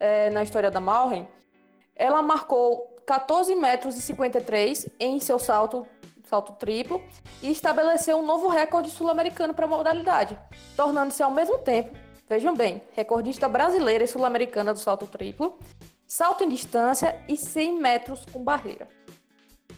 é, 0.00 0.28
na 0.30 0.42
história 0.42 0.70
da 0.70 0.80
Malren, 0.80 1.28
ela 1.94 2.20
marcou 2.20 2.96
14 3.06 3.54
metros 3.54 3.96
e 3.96 4.02
53 4.02 4.88
em 4.98 5.20
seu 5.20 5.38
salto 5.38 5.86
salto 6.28 6.52
triplo, 6.52 7.02
e 7.42 7.50
estabeleceu 7.50 8.18
um 8.18 8.26
novo 8.26 8.48
recorde 8.48 8.90
sul-americano 8.90 9.54
para 9.54 9.64
a 9.64 9.68
modalidade, 9.68 10.38
tornando-se 10.76 11.22
ao 11.22 11.30
mesmo 11.30 11.58
tempo, 11.58 11.96
vejam 12.28 12.54
bem, 12.54 12.82
recordista 12.92 13.48
brasileira 13.48 14.04
e 14.04 14.08
sul-americana 14.08 14.74
do 14.74 14.78
salto 14.78 15.06
triplo, 15.06 15.58
salto 16.06 16.44
em 16.44 16.48
distância 16.48 17.18
e 17.26 17.36
100 17.36 17.80
metros 17.80 18.26
com 18.30 18.44
barreira. 18.44 18.97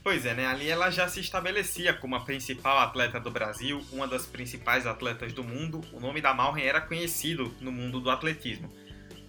Pois 0.03 0.25
é, 0.25 0.33
né? 0.33 0.47
Ali 0.47 0.69
ela 0.69 0.91
já 0.91 1.07
se 1.09 1.21
estabelecia 1.21 1.93
como 1.93 2.17
a 2.17 2.21
principal 2.21 2.79
atleta 2.79 3.21
do 3.21 3.31
Brasil, 3.31 3.85
uma 3.93 4.09
das 4.09 4.25
principais 4.25 4.87
atletas 4.87 5.33
do 5.33 5.45
mundo. 5.45 5.83
O 5.93 6.01
nome 6.01 6.23
da 6.23 6.33
Malren 6.33 6.65
era 6.65 6.81
conhecido 6.81 7.55
no 7.61 7.71
mundo 7.71 8.01
do 8.01 8.11
atletismo. 8.11 8.73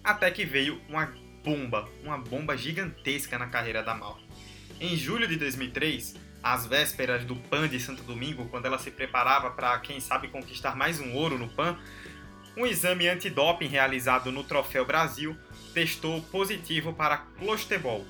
Até 0.02 0.30
que 0.30 0.46
veio 0.46 0.80
uma 0.88 1.12
bomba, 1.44 1.86
uma 2.02 2.16
bomba 2.16 2.56
gigantesca 2.56 3.38
na 3.38 3.48
carreira 3.48 3.82
da 3.82 3.94
Malren. 3.94 4.26
Em 4.80 4.96
julho 4.96 5.28
de 5.28 5.36
2003, 5.36 6.16
às 6.42 6.66
vésperas 6.66 7.24
do 7.24 7.36
PAN 7.36 7.68
de 7.68 7.78
Santo 7.78 8.02
Domingo, 8.02 8.48
quando 8.48 8.64
ela 8.64 8.78
se 8.78 8.90
preparava 8.90 9.50
para, 9.50 9.78
quem 9.80 10.00
sabe, 10.00 10.28
conquistar 10.28 10.74
mais 10.74 10.98
um 10.98 11.12
ouro 11.12 11.38
no 11.38 11.48
PAN, 11.48 11.78
um 12.56 12.66
exame 12.66 13.08
antidoping 13.08 13.68
realizado 13.68 14.32
no 14.32 14.42
Troféu 14.42 14.86
Brasil 14.86 15.36
testou 15.74 16.22
positivo 16.22 16.94
para 16.94 17.18
clostebol. 17.18 18.06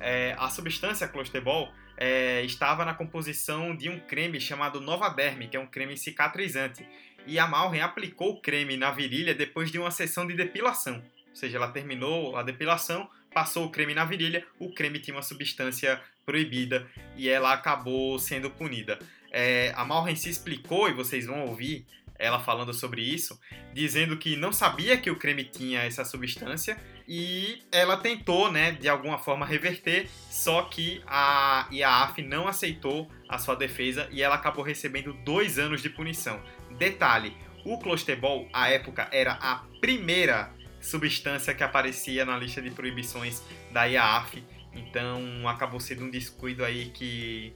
É, 0.00 0.36
a 0.38 0.48
substância 0.48 1.08
clostebol 1.08 1.72
é, 1.96 2.42
estava 2.42 2.84
na 2.84 2.94
composição 2.94 3.74
de 3.74 3.88
um 3.88 3.98
creme 4.00 4.40
chamado 4.40 4.80
Novaderm, 4.80 5.48
que 5.48 5.56
é 5.56 5.60
um 5.60 5.66
creme 5.66 5.96
cicatrizante. 5.96 6.86
E 7.26 7.38
a 7.38 7.46
Malren 7.46 7.80
aplicou 7.80 8.32
o 8.32 8.40
creme 8.40 8.76
na 8.76 8.90
virilha 8.90 9.34
depois 9.34 9.70
de 9.70 9.78
uma 9.78 9.90
sessão 9.90 10.26
de 10.26 10.34
depilação. 10.34 10.96
Ou 11.30 11.36
seja, 11.36 11.56
ela 11.56 11.68
terminou 11.68 12.36
a 12.36 12.42
depilação, 12.42 13.08
passou 13.32 13.66
o 13.66 13.70
creme 13.70 13.94
na 13.94 14.04
virilha, 14.04 14.46
o 14.58 14.72
creme 14.72 14.98
tinha 14.98 15.16
uma 15.16 15.22
substância 15.22 16.00
proibida 16.24 16.86
e 17.16 17.28
ela 17.28 17.52
acabou 17.52 18.18
sendo 18.18 18.50
punida. 18.50 18.98
É, 19.30 19.72
a 19.76 19.84
Malren 19.84 20.14
se 20.14 20.30
explicou, 20.30 20.88
e 20.88 20.92
vocês 20.92 21.26
vão 21.26 21.46
ouvir 21.46 21.86
ela 22.16 22.38
falando 22.38 22.72
sobre 22.72 23.02
isso, 23.02 23.38
dizendo 23.72 24.16
que 24.16 24.36
não 24.36 24.52
sabia 24.52 24.96
que 24.96 25.10
o 25.10 25.16
creme 25.16 25.44
tinha 25.44 25.80
essa 25.82 26.04
substância 26.04 26.78
e 27.06 27.62
ela 27.70 27.96
tentou, 27.96 28.50
né, 28.50 28.72
de 28.72 28.88
alguma 28.88 29.18
forma 29.18 29.44
reverter, 29.44 30.08
só 30.30 30.62
que 30.62 31.02
a 31.06 31.68
IAAF 31.70 32.22
não 32.22 32.48
aceitou 32.48 33.10
a 33.28 33.38
sua 33.38 33.54
defesa 33.54 34.08
e 34.10 34.22
ela 34.22 34.34
acabou 34.34 34.64
recebendo 34.64 35.12
dois 35.24 35.58
anos 35.58 35.82
de 35.82 35.90
punição. 35.90 36.42
Detalhe: 36.78 37.36
o 37.64 37.78
clostebol, 37.78 38.48
à 38.52 38.70
época, 38.70 39.08
era 39.12 39.32
a 39.32 39.64
primeira 39.80 40.52
substância 40.80 41.54
que 41.54 41.62
aparecia 41.62 42.24
na 42.24 42.36
lista 42.36 42.60
de 42.60 42.70
proibições 42.70 43.42
da 43.70 43.84
IAAF 43.84 44.42
então 44.74 45.48
acabou 45.48 45.80
sendo 45.80 46.04
um 46.04 46.10
descuido 46.10 46.64
aí 46.64 46.90
que 46.90 47.54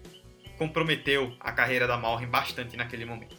comprometeu 0.57 1.35
a 1.41 1.53
carreira 1.53 1.87
da 1.87 1.97
Malren 1.97 2.29
bastante 2.29 2.77
naquele 2.77 3.05
momento. 3.05 3.37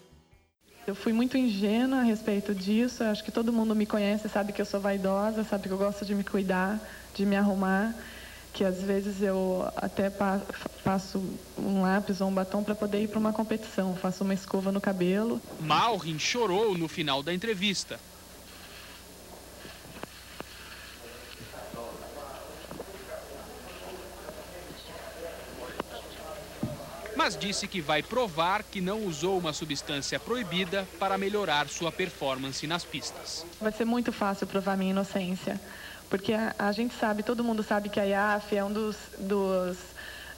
Eu 0.89 0.96
fui 0.96 1.13
muito 1.13 1.38
ingênua 1.38 2.00
a 2.00 2.01
respeito 2.01 2.55
disso. 2.55 3.03
Acho 3.03 3.24
que 3.24 3.31
todo 3.31 3.53
mundo 3.53 3.75
me 3.75 3.86
conhece, 3.86 4.27
sabe 4.27 4.51
que 4.51 4.60
eu 4.60 4.65
sou 4.65 4.81
vaidosa, 4.81 5.43
sabe 5.43 5.67
que 5.67 5.74
eu 5.74 5.77
gosto 5.77 6.03
de 6.03 6.15
me 6.15 6.24
cuidar, 6.24 6.81
de 7.13 7.27
me 7.27 7.36
arrumar, 7.36 7.93
que 8.51 8.65
às 8.65 8.81
vezes 8.81 9.22
eu 9.22 9.69
até 9.75 10.10
passo 10.10 11.22
um 11.55 11.84
lápis 11.84 12.22
ou 12.22 12.29
um 12.29 12.34
batom 12.34 12.63
para 12.63 12.74
poder 12.74 13.03
ir 13.03 13.08
para 13.08 13.19
uma 13.19 13.31
competição, 13.31 13.96
faço 13.96 14.24
uma 14.24 14.34
escova 14.34 14.72
no 14.72 14.81
cabelo. 14.81 15.39
Malrin 15.60 16.17
chorou 16.17 16.75
no 16.75 16.88
final 16.88 17.22
da 17.22 17.31
entrevista. 17.31 18.00
Mas 27.29 27.38
disse 27.38 27.67
que 27.67 27.79
vai 27.79 28.01
provar 28.01 28.63
que 28.63 28.81
não 28.81 29.05
usou 29.05 29.38
uma 29.38 29.53
substância 29.53 30.19
proibida 30.19 30.88
para 30.98 31.15
melhorar 31.15 31.69
sua 31.69 31.91
performance 31.91 32.65
nas 32.65 32.83
pistas. 32.83 33.45
Vai 33.62 33.71
ser 33.71 33.86
muito 33.86 34.12
fácil 34.12 34.48
provar 34.48 34.75
minha 34.75 34.89
inocência, 34.89 35.62
porque 36.09 36.33
a, 36.33 36.55
a 36.57 36.71
gente 36.71 36.95
sabe, 36.95 37.21
todo 37.21 37.43
mundo 37.43 37.62
sabe 37.62 37.88
que 37.88 38.00
a 38.00 38.03
IAF 38.03 38.57
é 38.57 38.63
um 38.63 38.74
dos, 38.74 38.95
dos, 39.19 39.77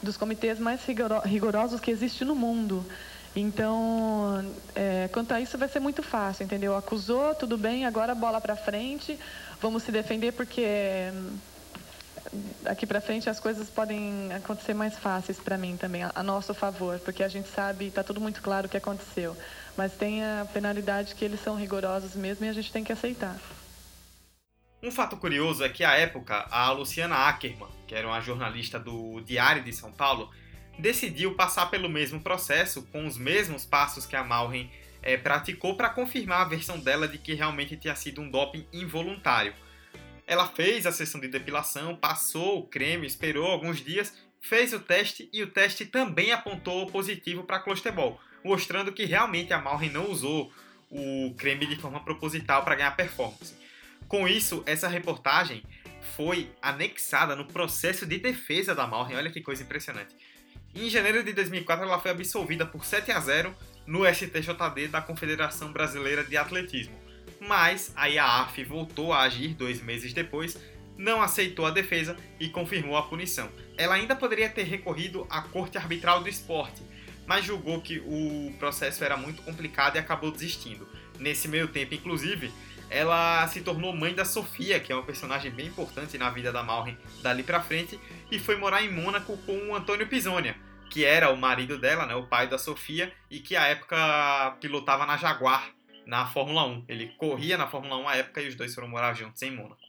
dos 0.04 0.18
comitês 0.18 0.60
mais 0.60 0.82
rigorosos 1.24 1.80
que 1.80 1.90
existe 1.90 2.26
no 2.26 2.36
mundo. 2.36 2.86
Então, 3.34 4.44
é, 4.76 5.10
quanto 5.14 5.34
a 5.34 5.40
isso 5.40 5.58
vai 5.58 5.70
ser 5.70 5.80
muito 5.80 6.04
fácil, 6.04 6.44
entendeu? 6.44 6.76
Acusou, 6.76 7.34
tudo 7.34 7.58
bem, 7.58 7.86
agora 7.86 8.14
bola 8.14 8.42
para 8.42 8.58
frente, 8.58 9.18
vamos 9.62 9.84
se 9.84 9.94
defender 9.94 10.34
porque 10.34 11.10
daqui 12.62 12.86
para 12.86 13.02
frente 13.02 13.30
as 13.30 13.40
coisas 13.40 13.70
podem 13.70 14.32
acontecer 14.34 14.74
mais 14.74 14.98
fáceis 14.98 15.40
para 15.40 15.58
mim 15.58 15.78
também, 15.78 16.04
a, 16.04 16.12
a, 16.16 16.24
nosso 16.24 16.54
favor, 16.54 17.00
porque 17.00 17.24
a 17.24 17.28
gente 17.28 17.50
sabe, 17.50 17.88
está 17.88 18.04
tudo 18.04 18.22
muito 18.22 18.42
claro 18.42 18.68
o 18.68 18.70
que 18.70 18.78
aconteceu. 18.78 19.36
Mas 19.78 19.94
tem 19.94 20.24
a 20.24 20.48
penalidade 20.54 21.16
que 21.16 21.24
eles 21.24 21.42
são 21.42 21.56
rigorosos 21.56 22.16
mesmo 22.16 22.46
e 22.46 22.50
a 22.50 22.54
gente 22.54 22.72
tem 22.72 22.84
que 22.84 22.92
aceitar. 22.92 23.38
Um 24.84 24.92
fato 24.92 25.16
curioso 25.18 25.64
é 25.64 25.70
que 25.70 25.84
à 25.84 25.96
época 25.96 26.48
a 26.50 26.72
Luciana 26.72 27.28
Ackerman, 27.28 27.70
que 27.88 27.94
era 27.94 28.08
uma 28.08 28.20
jornalista 28.20 28.80
do 28.80 29.22
Diário 29.22 29.64
de 29.64 29.72
São 29.72 29.92
Paulo, 29.92 30.30
decidiu 30.80 31.36
passar 31.36 31.68
pelo 31.68 31.88
mesmo 31.88 32.20
processo, 32.20 32.82
com 32.92 33.06
os 33.06 33.18
mesmos 33.18 33.66
passos 33.66 34.06
que 34.06 34.16
a 34.16 34.24
Malren 34.24 34.70
é, 35.04 35.18
praticou 35.18 35.76
para 35.76 35.90
confirmar 35.90 36.42
a 36.42 36.50
versão 36.50 36.80
dela 36.80 37.08
de 37.08 37.18
que 37.18 37.34
realmente 37.34 37.78
tinha 37.78 37.96
sido 37.96 38.22
um 38.22 38.30
doping 38.30 38.66
involuntário. 38.74 39.54
Ela 40.28 40.48
fez 40.48 40.86
a 40.86 40.92
sessão 40.92 41.20
de 41.20 41.28
depilação, 41.28 41.96
passou 41.96 42.60
o 42.60 42.68
creme, 42.68 43.08
esperou 43.08 43.46
alguns 43.46 43.84
dias, 43.84 44.14
fez 44.40 44.74
o 44.74 44.80
teste 44.80 45.30
e 45.32 45.44
o 45.44 45.48
teste 45.48 45.86
também 45.86 46.32
apontou 46.32 46.88
positivo 46.88 47.44
para 47.44 47.60
clostebol, 47.60 48.20
mostrando 48.44 48.92
que 48.92 49.06
realmente 49.06 49.54
a 49.54 49.60
Malren 49.60 49.92
não 49.92 50.10
usou 50.10 50.52
o 50.90 51.34
creme 51.38 51.66
de 51.66 51.76
forma 51.76 52.04
proposital 52.04 52.64
para 52.64 52.76
ganhar 52.76 52.92
performance. 52.92 53.56
Com 54.08 54.28
isso, 54.28 54.64
essa 54.66 54.88
reportagem 54.88 55.64
foi 56.16 56.52
anexada 56.62 57.36
no 57.36 57.46
processo 57.46 58.06
de 58.06 58.18
defesa 58.18 58.76
da 58.76 58.88
Malren. 58.88 59.18
Olha 59.18 59.32
que 59.32 59.42
coisa 59.42 59.64
impressionante. 59.64 60.14
Em 60.74 60.90
janeiro 60.90 61.24
de 61.24 61.34
2004, 61.34 61.86
ela 61.86 62.00
foi 62.00 62.12
absolvida 62.12 62.66
por 62.66 62.86
7 62.86 63.12
a 63.12 63.20
0 63.20 63.56
no 63.86 64.06
STJD 64.06 64.88
da 64.90 65.02
Confederação 65.02 65.72
Brasileira 65.72 66.24
de 66.24 66.38
Atletismo. 66.38 66.98
Mas 67.42 67.92
aí 67.96 68.20
a 68.20 68.42
AF 68.42 68.64
voltou 68.64 69.12
a 69.12 69.22
agir 69.22 69.56
dois 69.56 69.82
meses 69.82 70.14
depois, 70.14 70.58
não 70.96 71.20
aceitou 71.20 71.66
a 71.66 71.72
defesa 71.72 72.16
e 72.40 72.48
confirmou 72.50 72.96
a 72.96 73.02
punição. 73.02 73.50
Ela 73.76 73.96
ainda 73.96 74.16
poderia 74.16 74.48
ter 74.48 74.64
recorrido 74.64 75.26
à 75.28 75.42
Corte 75.42 75.76
Arbitral 75.76 76.22
do 76.22 76.30
Esporte, 76.30 76.84
mas 77.26 77.44
julgou 77.44 77.82
que 77.82 77.98
o 78.00 78.54
processo 78.60 79.04
era 79.04 79.18
muito 79.18 79.42
complicado 79.42 79.96
e 79.96 80.00
acabou 80.00 80.32
desistindo. 80.32 80.88
Nesse 81.18 81.48
meio 81.48 81.68
tempo, 81.68 81.96
inclusive, 81.96 82.52
ela 82.92 83.48
se 83.48 83.62
tornou 83.62 83.92
mãe 83.92 84.14
da 84.14 84.24
Sofia, 84.24 84.80
que 84.80 84.92
é 84.92 84.96
uma 84.96 85.04
personagem 85.04 85.50
bem 85.50 85.66
importante 85.66 86.20
na 86.20 86.30
vida 86.30 86.52
da 86.52 86.62
Malren 86.62 86.98
dali 87.24 87.42
pra 87.42 87.62
frente, 87.62 88.00
e 88.30 88.38
foi 88.38 88.56
morar 88.56 88.84
em 88.84 88.92
Mônaco 88.92 89.36
com 89.38 89.70
o 89.70 89.76
Antônio 89.76 90.08
Pisonia, 90.08 90.56
que 90.92 91.04
era 91.04 91.32
o 91.32 91.38
marido 91.38 91.80
dela, 91.80 92.06
né, 92.06 92.14
o 92.14 92.28
pai 92.28 92.48
da 92.48 92.60
Sofia, 92.60 93.12
e 93.32 93.40
que 93.40 93.56
à 93.56 93.66
época 93.68 94.58
pilotava 94.60 95.06
na 95.08 95.18
Jaguar, 95.18 95.72
na 96.12 96.26
Fórmula 96.26 96.66
1. 96.66 96.84
Ele 96.90 97.08
corria 97.18 97.58
na 97.58 97.68
Fórmula 97.68 97.96
1 97.96 98.10
à 98.10 98.18
época 98.18 98.42
e 98.42 98.50
os 98.50 98.56
dois 98.56 98.76
foram 98.76 98.90
morar 98.90 99.14
juntos 99.14 99.42
em 99.44 99.56
Mônaco. 99.56 99.80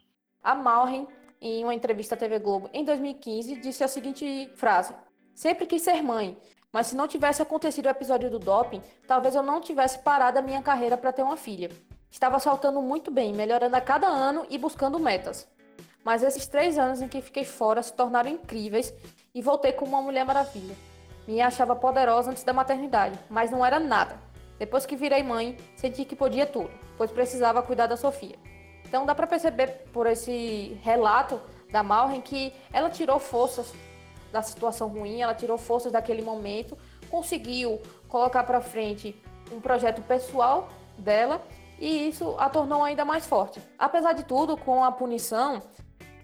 A 0.40 0.54
Malren, 0.54 1.08
em 1.40 1.64
uma 1.64 1.74
entrevista 1.74 2.14
à 2.14 2.18
TV 2.18 2.38
Globo 2.38 2.70
em 2.72 2.84
2015, 2.84 3.56
disse 3.56 3.82
a 3.82 3.88
seguinte 3.88 4.48
frase: 4.54 4.94
Sempre 5.34 5.66
quis 5.66 5.82
ser 5.82 6.00
mãe, 6.00 6.38
mas 6.72 6.86
se 6.86 6.96
não 6.96 7.08
tivesse 7.08 7.42
acontecido 7.42 7.86
o 7.86 7.88
episódio 7.88 8.30
do 8.30 8.38
doping, 8.38 8.80
talvez 9.04 9.34
eu 9.34 9.42
não 9.42 9.60
tivesse 9.60 9.98
parado 9.98 10.38
a 10.38 10.42
minha 10.42 10.62
carreira 10.62 10.96
para 10.96 11.12
ter 11.12 11.24
uma 11.24 11.36
filha. 11.36 11.70
Estava 12.08 12.38
saltando 12.38 12.80
muito 12.80 13.10
bem, 13.10 13.32
melhorando 13.32 13.74
a 13.74 13.80
cada 13.80 14.06
ano 14.06 14.46
e 14.48 14.56
buscando 14.56 15.00
metas. 15.00 15.50
Mas 16.04 16.22
esses 16.22 16.46
três 16.46 16.78
anos 16.78 17.02
em 17.02 17.08
que 17.08 17.20
fiquei 17.20 17.44
fora 17.44 17.82
se 17.82 17.92
tornaram 17.92 18.30
incríveis 18.30 18.94
e 19.34 19.42
voltei 19.42 19.72
como 19.72 19.96
uma 19.96 20.02
mulher 20.02 20.24
maravilha. 20.24 20.76
Me 21.26 21.40
achava 21.40 21.74
poderosa 21.74 22.30
antes 22.30 22.44
da 22.44 22.52
maternidade, 22.52 23.18
mas 23.28 23.50
não 23.50 23.66
era 23.66 23.80
nada. 23.80 24.31
Depois 24.62 24.86
que 24.86 24.94
virei 24.94 25.24
mãe, 25.24 25.56
senti 25.74 26.04
que 26.04 26.14
podia 26.14 26.46
tudo, 26.46 26.70
pois 26.96 27.10
precisava 27.10 27.60
cuidar 27.64 27.88
da 27.88 27.96
Sofia. 27.96 28.36
Então 28.86 29.04
dá 29.04 29.12
para 29.12 29.26
perceber 29.26 29.88
por 29.92 30.06
esse 30.06 30.78
relato 30.84 31.40
da 31.72 31.82
Malren 31.82 32.20
que 32.20 32.52
ela 32.72 32.88
tirou 32.88 33.18
forças 33.18 33.74
da 34.30 34.40
situação 34.40 34.86
ruim, 34.86 35.20
ela 35.20 35.34
tirou 35.34 35.58
forças 35.58 35.90
daquele 35.90 36.22
momento, 36.22 36.78
conseguiu 37.10 37.82
colocar 38.08 38.44
para 38.44 38.60
frente 38.60 39.20
um 39.50 39.60
projeto 39.60 40.00
pessoal 40.02 40.68
dela 40.96 41.42
e 41.80 42.08
isso 42.08 42.36
a 42.38 42.48
tornou 42.48 42.84
ainda 42.84 43.04
mais 43.04 43.26
forte. 43.26 43.60
Apesar 43.76 44.12
de 44.12 44.22
tudo, 44.22 44.56
com 44.56 44.84
a 44.84 44.92
punição, 44.92 45.60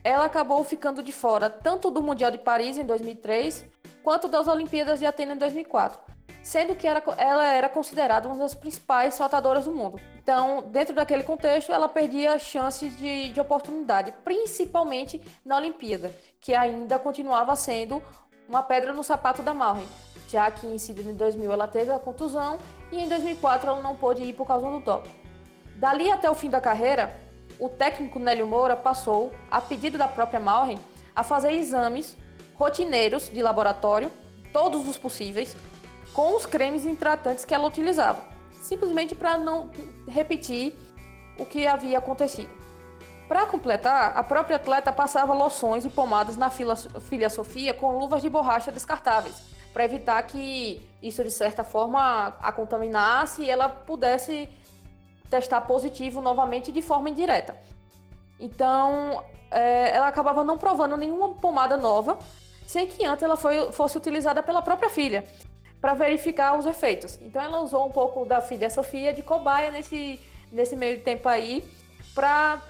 ela 0.04 0.26
acabou 0.26 0.62
ficando 0.62 1.02
de 1.02 1.10
fora 1.10 1.50
tanto 1.50 1.90
do 1.90 2.00
Mundial 2.00 2.30
de 2.30 2.38
Paris 2.38 2.78
em 2.78 2.84
2003 2.86 3.66
quanto 4.04 4.28
das 4.28 4.46
Olimpíadas 4.46 5.00
de 5.00 5.06
Atenas 5.06 5.34
em 5.34 5.40
2004, 5.40 6.07
sendo 6.48 6.74
que 6.74 6.86
era, 6.88 7.02
ela 7.18 7.46
era 7.46 7.68
considerada 7.68 8.26
uma 8.26 8.38
das 8.38 8.54
principais 8.54 9.12
saltadoras 9.12 9.66
do 9.66 9.70
mundo. 9.70 10.00
Então, 10.16 10.62
dentro 10.62 10.94
daquele 10.94 11.22
contexto, 11.22 11.70
ela 11.70 11.90
perdia 11.90 12.38
chances 12.38 12.96
de, 12.96 13.28
de 13.28 13.38
oportunidade, 13.38 14.14
principalmente 14.24 15.20
na 15.44 15.58
Olimpíada, 15.58 16.10
que 16.40 16.54
ainda 16.54 16.98
continuava 16.98 17.54
sendo 17.54 18.02
uma 18.48 18.62
pedra 18.62 18.94
no 18.94 19.04
sapato 19.04 19.42
da 19.42 19.52
Malren, 19.52 19.86
já 20.26 20.50
que 20.50 20.66
em 20.66 20.78
Sydney 20.78 21.12
2000 21.12 21.52
ela 21.52 21.68
teve 21.68 21.92
a 21.92 21.98
contusão 21.98 22.58
e 22.90 22.98
em 22.98 23.06
2004 23.10 23.68
ela 23.68 23.82
não 23.82 23.94
pôde 23.94 24.22
ir 24.22 24.32
por 24.32 24.46
causa 24.46 24.70
do 24.70 24.80
doping. 24.80 25.10
Dali 25.76 26.10
até 26.10 26.30
o 26.30 26.34
fim 26.34 26.48
da 26.48 26.62
carreira, 26.62 27.14
o 27.58 27.68
técnico 27.68 28.18
Nélio 28.18 28.46
Moura 28.46 28.74
passou, 28.74 29.34
a 29.50 29.60
pedido 29.60 29.98
da 29.98 30.08
própria 30.08 30.40
Malren, 30.40 30.78
a 31.14 31.22
fazer 31.22 31.52
exames 31.52 32.16
rotineiros 32.54 33.28
de 33.28 33.42
laboratório, 33.42 34.10
todos 34.50 34.88
os 34.88 34.96
possíveis, 34.96 35.54
com 36.18 36.34
os 36.34 36.44
cremes 36.44 36.84
hidratantes 36.84 37.44
que 37.44 37.54
ela 37.54 37.68
utilizava, 37.68 38.18
simplesmente 38.60 39.14
para 39.14 39.38
não 39.38 39.70
repetir 40.08 40.76
o 41.38 41.46
que 41.46 41.64
havia 41.64 41.98
acontecido. 41.98 42.50
Para 43.28 43.46
completar, 43.46 44.16
a 44.16 44.24
própria 44.24 44.56
atleta 44.56 44.92
passava 44.92 45.32
loções 45.32 45.84
e 45.84 45.88
pomadas 45.88 46.36
na 46.36 46.50
filha 46.50 47.30
Sofia 47.30 47.72
com 47.72 47.96
luvas 47.96 48.20
de 48.20 48.28
borracha 48.28 48.72
descartáveis, 48.72 49.36
para 49.72 49.84
evitar 49.84 50.20
que 50.24 50.82
isso 51.00 51.22
de 51.22 51.30
certa 51.30 51.62
forma 51.62 52.34
a 52.42 52.50
contaminasse 52.50 53.42
e 53.42 53.48
ela 53.48 53.68
pudesse 53.68 54.48
testar 55.30 55.60
positivo 55.60 56.20
novamente 56.20 56.72
de 56.72 56.82
forma 56.82 57.10
indireta. 57.10 57.56
Então, 58.40 59.22
é, 59.52 59.94
ela 59.94 60.08
acabava 60.08 60.42
não 60.42 60.58
provando 60.58 60.96
nenhuma 60.96 61.28
pomada 61.34 61.76
nova 61.76 62.18
sem 62.66 62.88
que 62.88 63.06
antes 63.06 63.22
ela 63.22 63.36
foi, 63.36 63.70
fosse 63.70 63.96
utilizada 63.96 64.42
pela 64.42 64.60
própria 64.60 64.90
filha 64.90 65.24
para 65.80 65.94
verificar 65.94 66.58
os 66.58 66.66
efeitos. 66.66 67.18
Então 67.20 67.40
ela 67.42 67.60
usou 67.60 67.86
um 67.86 67.90
pouco 67.90 68.24
da 68.24 68.40
filha 68.40 68.70
Sofia 68.70 69.12
de 69.12 69.22
cobaia 69.22 69.70
nesse, 69.70 70.20
nesse 70.50 70.76
meio 70.76 71.00
tempo 71.00 71.28
aí 71.28 71.64
para 72.14 72.60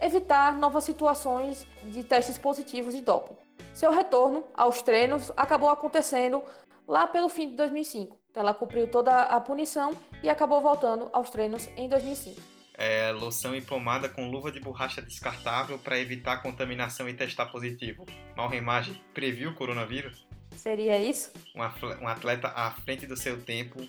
evitar 0.00 0.56
novas 0.56 0.84
situações 0.84 1.66
de 1.82 2.04
testes 2.04 2.38
positivos 2.38 2.94
de 2.94 3.00
doping. 3.00 3.36
Seu 3.74 3.90
retorno 3.90 4.44
aos 4.54 4.82
treinos 4.82 5.32
acabou 5.36 5.70
acontecendo 5.70 6.42
lá 6.86 7.06
pelo 7.06 7.28
fim 7.28 7.48
de 7.48 7.56
2005. 7.56 8.18
Então, 8.30 8.42
ela 8.42 8.54
cumpriu 8.54 8.86
toda 8.88 9.22
a 9.22 9.40
punição 9.40 9.92
e 10.22 10.28
acabou 10.28 10.60
voltando 10.60 11.08
aos 11.12 11.30
treinos 11.30 11.68
em 11.76 11.88
2005 11.88 12.58
é, 12.78 13.10
loção 13.10 13.56
e 13.56 13.60
pomada 13.60 14.08
com 14.08 14.30
luva 14.30 14.52
de 14.52 14.60
borracha 14.60 15.02
descartável 15.02 15.80
para 15.80 15.98
evitar 15.98 16.40
contaminação 16.40 17.08
e 17.08 17.12
testar 17.12 17.46
positivo. 17.46 18.06
Malremagem 18.36 19.02
previu 19.12 19.50
o 19.50 19.54
coronavírus? 19.54 20.27
Seria 20.58 20.98
isso? 20.98 21.32
Um 21.54 22.08
atleta 22.08 22.48
à 22.48 22.70
frente 22.72 23.06
do 23.06 23.16
seu 23.16 23.40
tempo, 23.40 23.80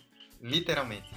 literalmente. 0.41 1.09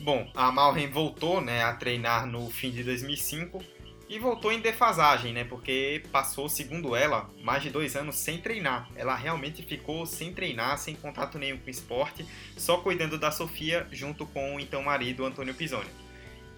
Bom, 0.00 0.30
a 0.34 0.52
Malren 0.52 0.88
voltou 0.88 1.40
né, 1.40 1.64
a 1.64 1.72
treinar 1.72 2.26
no 2.26 2.48
fim 2.50 2.70
de 2.70 2.84
2005 2.84 3.64
e 4.08 4.18
voltou 4.18 4.52
em 4.52 4.60
defasagem, 4.60 5.32
né? 5.32 5.44
Porque 5.44 6.02
passou, 6.12 6.48
segundo 6.48 6.94
ela, 6.94 7.28
mais 7.42 7.62
de 7.62 7.70
dois 7.70 7.96
anos 7.96 8.16
sem 8.16 8.38
treinar. 8.38 8.88
Ela 8.94 9.14
realmente 9.14 9.62
ficou 9.62 10.06
sem 10.06 10.32
treinar, 10.32 10.78
sem 10.78 10.94
contato 10.94 11.38
nenhum 11.38 11.58
com 11.58 11.66
o 11.66 11.70
esporte, 11.70 12.24
só 12.56 12.78
cuidando 12.78 13.18
da 13.18 13.30
Sofia 13.30 13.86
junto 13.90 14.24
com 14.26 14.56
o 14.56 14.60
então 14.60 14.82
marido 14.82 15.26
Antônio 15.26 15.54
Pisoni. 15.54 15.90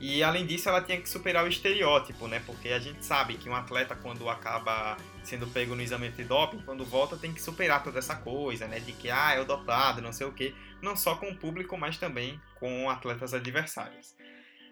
E 0.01 0.23
além 0.23 0.47
disso, 0.47 0.67
ela 0.67 0.81
tinha 0.81 0.99
que 0.99 1.07
superar 1.07 1.45
o 1.45 1.49
estereótipo, 1.49 2.27
né? 2.27 2.43
Porque 2.47 2.71
a 2.71 2.79
gente 2.79 3.05
sabe 3.05 3.35
que 3.35 3.51
um 3.51 3.55
atleta, 3.55 3.95
quando 3.95 4.31
acaba 4.31 4.97
sendo 5.23 5.47
pego 5.47 5.75
no 5.75 5.83
exame 5.83 6.09
doping, 6.09 6.63
quando 6.63 6.87
volta, 6.87 7.19
tem 7.19 7.35
que 7.35 7.43
superar 7.43 7.85
toda 7.85 7.99
essa 7.99 8.17
coisa, 8.17 8.67
né? 8.67 8.81
De 8.81 8.93
que, 8.93 9.11
ah, 9.11 9.35
é 9.35 9.41
o 9.41 9.45
dopado, 9.45 10.01
não 10.01 10.13
sei 10.13 10.27
o 10.27 10.33
quê. 10.33 10.55
Não 10.81 10.97
só 10.97 11.17
com 11.17 11.29
o 11.29 11.37
público, 11.37 11.77
mas 11.77 11.99
também 11.99 12.41
com 12.59 12.89
atletas 12.89 13.35
adversários. 13.35 14.17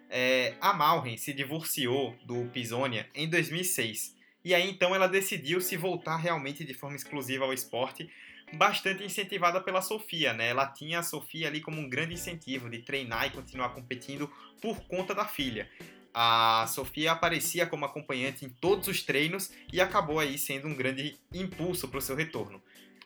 É, 0.09 0.55
a 0.59 0.73
Malren 0.73 1.15
se 1.15 1.31
divorciou 1.31 2.17
do 2.25 2.45
Pisonia 2.45 3.07
em 3.13 3.29
2006. 3.29 4.17
E 4.43 4.55
aí 4.55 4.67
então 4.67 4.95
ela 4.95 5.07
decidiu 5.07 5.61
se 5.61 5.77
voltar 5.77 6.17
realmente 6.17 6.65
de 6.65 6.73
forma 6.73 6.95
exclusiva 6.95 7.45
ao 7.45 7.53
esporte 7.53 8.09
bastante 8.53 9.03
incentivada 9.03 9.61
pela 9.61 9.81
Sofia, 9.81 10.33
né? 10.33 10.49
Ela 10.49 10.67
tinha 10.67 10.99
a 10.99 11.03
Sofia 11.03 11.47
ali 11.47 11.61
como 11.61 11.79
um 11.79 11.89
grande 11.89 12.13
incentivo 12.13 12.69
de 12.69 12.79
treinar 12.79 13.27
e 13.27 13.31
continuar 13.31 13.69
competindo 13.69 14.29
por 14.61 14.79
conta 14.87 15.13
da 15.13 15.25
filha. 15.25 15.69
A 16.13 16.65
Sofia 16.67 17.11
aparecia 17.11 17.65
como 17.67 17.85
acompanhante 17.85 18.45
em 18.45 18.49
todos 18.49 18.87
os 18.87 19.03
treinos 19.03 19.51
e 19.71 19.79
acabou 19.79 20.19
aí 20.19 20.37
sendo 20.37 20.67
um 20.67 20.75
grande 20.75 21.19
impulso 21.33 21.87
para 21.87 21.99
o 21.99 22.01
seu 22.01 22.15
retorno. 22.15 22.61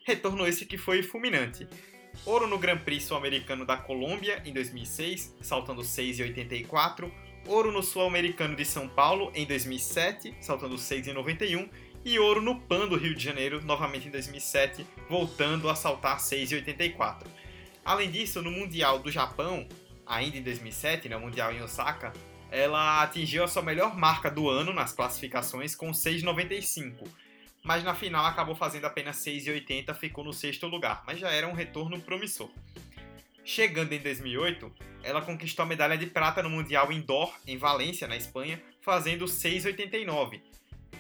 Retorno 0.06 0.48
esse 0.48 0.66
que 0.66 0.78
foi 0.78 1.04
fulminante. 1.04 1.68
Ouro 2.26 2.48
no 2.48 2.58
Grand 2.58 2.78
Prix 2.78 3.06
Sul-Americano 3.06 3.66
da 3.66 3.76
Colômbia 3.76 4.42
em 4.46 4.54
2006, 4.54 5.36
saltando 5.42 5.82
6,84. 5.82 7.12
Ouro 7.46 7.72
no 7.72 7.84
Sul-Americano 7.84 8.56
de 8.56 8.64
São 8.64 8.88
Paulo 8.88 9.32
em 9.36 9.46
2007, 9.46 10.36
saltando 10.40 10.76
6,91 10.76 11.70
e 12.06 12.20
ouro 12.20 12.42
no 12.42 12.60
PAN 12.60 12.88
do 12.88 12.98
Rio 12.98 13.16
de 13.16 13.24
Janeiro, 13.24 13.64
novamente 13.64 14.08
em 14.08 14.12
2007, 14.12 14.86
voltando 15.10 15.70
a 15.70 15.76
saltar 15.76 16.18
6,84. 16.20 17.26
Além 17.86 18.12
disso, 18.12 18.42
no 18.42 18.52
Mundial 18.52 19.00
do 19.00 19.12
Japão, 19.12 19.68
ainda 20.06 20.38
em 20.38 20.44
2007, 20.44 21.08
no 21.08 21.18
né, 21.18 21.26
Mundial 21.26 21.54
em 21.54 21.62
Osaka, 21.62 22.12
ela 22.52 23.02
atingiu 23.02 23.44
a 23.44 23.48
sua 23.48 23.62
melhor 23.62 23.96
marca 23.96 24.30
do 24.30 24.50
ano 24.50 24.74
nas 24.74 24.94
classificações 24.94 25.76
com 25.76 25.92
6,95. 25.92 27.08
Mas 27.64 27.84
na 27.84 27.96
final 27.96 28.26
acabou 28.26 28.56
fazendo 28.56 28.86
apenas 28.86 29.18
6,80, 29.18 29.96
ficou 29.96 30.26
no 30.26 30.34
sexto 30.34 30.68
lugar, 30.68 31.04
mas 31.08 31.20
já 31.20 31.32
era 31.32 31.48
um 31.48 31.54
retorno 31.54 32.00
promissor. 32.02 32.50
Chegando 33.46 33.94
em 33.94 34.00
2008, 34.00 34.72
ela 35.04 35.22
conquistou 35.22 35.64
a 35.64 35.66
medalha 35.66 35.98
de 35.98 36.06
prata 36.06 36.44
no 36.44 36.50
Mundial 36.50 36.92
Indoor 36.92 37.34
em 37.48 37.58
Valência, 37.58 38.08
na 38.08 38.18
Espanha, 38.18 38.62
fazendo 38.82 39.26
6,89 39.26 40.53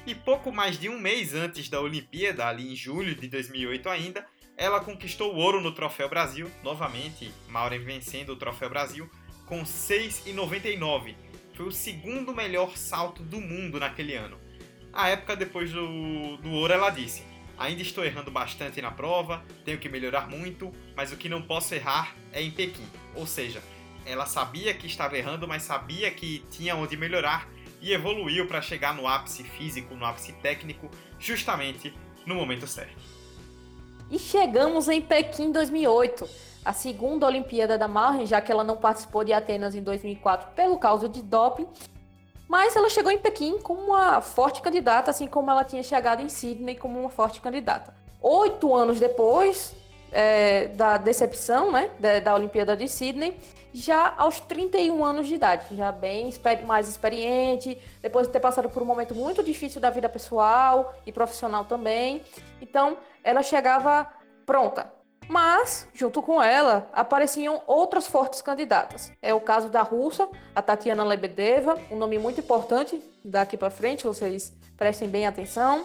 e 0.06 0.14
pouco 0.14 0.52
mais 0.52 0.78
de 0.78 0.90
um 0.90 1.00
mês 1.00 1.34
antes 1.34 1.70
da 1.70 1.80
Olimpíada, 1.80 2.46
ali 2.48 2.72
em 2.72 2.76
julho 2.76 3.16
de 3.16 3.28
2008 3.28 3.90
ainda, 3.90 4.26
ela 4.58 4.80
conquistou 4.80 5.34
o 5.34 5.38
ouro 5.38 5.62
no 5.62 5.72
Troféu 5.72 6.10
Brasil, 6.10 6.52
novamente, 6.62 7.32
Maureen 7.48 7.80
vencendo 7.80 8.34
o 8.34 8.36
Troféu 8.36 8.70
Brasil, 8.70 9.10
com 9.46 9.64
6,99. 9.64 11.16
Foi 11.54 11.68
o 11.68 11.72
segundo 11.72 12.34
melhor 12.34 12.78
salto 12.78 13.24
do 13.24 13.40
mundo 13.40 13.80
naquele 13.80 14.16
ano. 14.16 14.38
A 14.92 15.10
época 15.10 15.36
depois 15.36 15.72
do, 15.72 16.38
do 16.38 16.52
ouro, 16.52 16.74
ela 16.74 16.90
disse: 16.90 17.24
Ainda 17.58 17.82
estou 17.82 18.04
errando 18.04 18.30
bastante 18.30 18.82
na 18.82 18.92
prova, 18.92 19.44
tenho 19.64 19.78
que 19.78 19.90
melhorar 19.90 20.28
muito, 20.28 20.72
mas 20.96 21.12
o 21.12 21.18
que 21.18 21.30
não 21.30 21.42
posso 21.42 21.74
errar 21.74 22.16
é 22.32 22.42
em 22.42 22.52
Pequim. 22.52 22.86
Ou 23.16 23.26
seja, 23.26 23.62
ela 24.06 24.26
sabia 24.26 24.74
que 24.74 24.86
estava 24.86 25.18
errando, 25.18 25.48
mas 25.48 25.64
sabia 25.64 26.12
que 26.12 26.44
tinha 26.52 26.76
onde 26.76 26.98
melhorar 26.98 27.48
e 27.84 27.92
evoluiu 27.92 28.48
para 28.48 28.62
chegar 28.62 28.96
no 28.96 29.06
ápice 29.06 29.44
físico, 29.44 29.94
no 29.94 30.06
ápice 30.06 30.32
técnico, 30.32 30.90
justamente 31.20 31.94
no 32.26 32.34
momento 32.34 32.66
certo. 32.66 32.98
E 34.10 34.18
chegamos 34.18 34.88
em 34.88 35.02
Pequim 35.02 35.52
2008, 35.52 36.28
a 36.64 36.72
segunda 36.72 37.28
Olimpíada 37.28 37.78
da 37.78 37.88
Marren, 37.88 38.26
já 38.26 38.40
que 38.40 38.50
ela 38.50 38.64
não 38.64 38.78
participou 38.78 39.26
de 39.26 39.34
Atenas 39.34 39.76
em 39.76 39.84
2004 39.84 40.52
pelo 40.56 40.78
causa 40.78 41.10
de 41.10 41.22
doping, 41.22 41.68
mas 42.48 42.74
ela 42.74 42.90
chegou 42.90 43.12
em 43.12 43.18
Pequim 43.18 43.60
como 43.60 43.82
uma 43.82 44.22
forte 44.22 44.62
candidata, 44.62 45.12
assim 45.12 45.28
como 45.28 45.52
ela 45.52 45.66
tinha 45.66 45.84
chegado 45.84 46.22
em 46.22 46.30
Sydney 46.30 46.76
como 46.76 46.98
uma 46.98 47.10
forte 47.10 47.42
candidata. 47.42 47.94
Oito 48.22 48.74
anos 48.74 48.98
depois 48.98 49.76
é, 50.10 50.68
da 50.68 50.98
decepção 50.98 51.70
né, 51.70 51.90
da, 52.00 52.22
da 52.22 52.36
Olimpíada 52.36 52.78
de 52.78 52.88
Sydney, 52.88 53.38
já 53.74 54.14
aos 54.18 54.40
31 54.40 55.04
anos 55.04 55.28
de 55.28 55.36
idade, 55.36 55.76
já 55.76 55.92
bem 55.92 56.32
mais 56.66 56.88
experiente, 56.88 57.78
depois 58.02 58.28
de 58.28 58.34
ter 58.34 58.40
passado 58.40 58.70
por 58.70 58.84
um 58.84 58.86
momento 58.86 59.16
muito 59.16 59.44
difícil 59.44 59.82
da 59.82 59.90
vida 59.90 60.08
pessoal 60.08 60.94
e 61.06 61.12
profissional 61.12 61.66
também. 61.66 62.22
Então, 62.62 62.98
ela 63.24 63.42
chegava 63.42 64.08
pronta. 64.46 64.92
Mas, 65.28 65.88
junto 65.94 66.22
com 66.22 66.44
ela, 66.44 66.90
apareciam 66.92 67.62
outras 67.66 68.06
fortes 68.06 68.42
candidatas. 68.42 69.12
É 69.22 69.34
o 69.34 69.40
caso 69.40 69.70
da 69.70 69.82
russa, 69.82 70.28
a 70.54 70.62
Tatiana 70.62 71.04
Lebedeva, 71.04 71.80
um 71.90 71.96
nome 71.96 72.20
muito 72.20 72.42
importante 72.42 73.02
daqui 73.24 73.56
para 73.56 73.70
frente, 73.70 74.04
vocês 74.04 74.54
prestem 74.78 75.08
bem 75.08 75.26
atenção, 75.26 75.84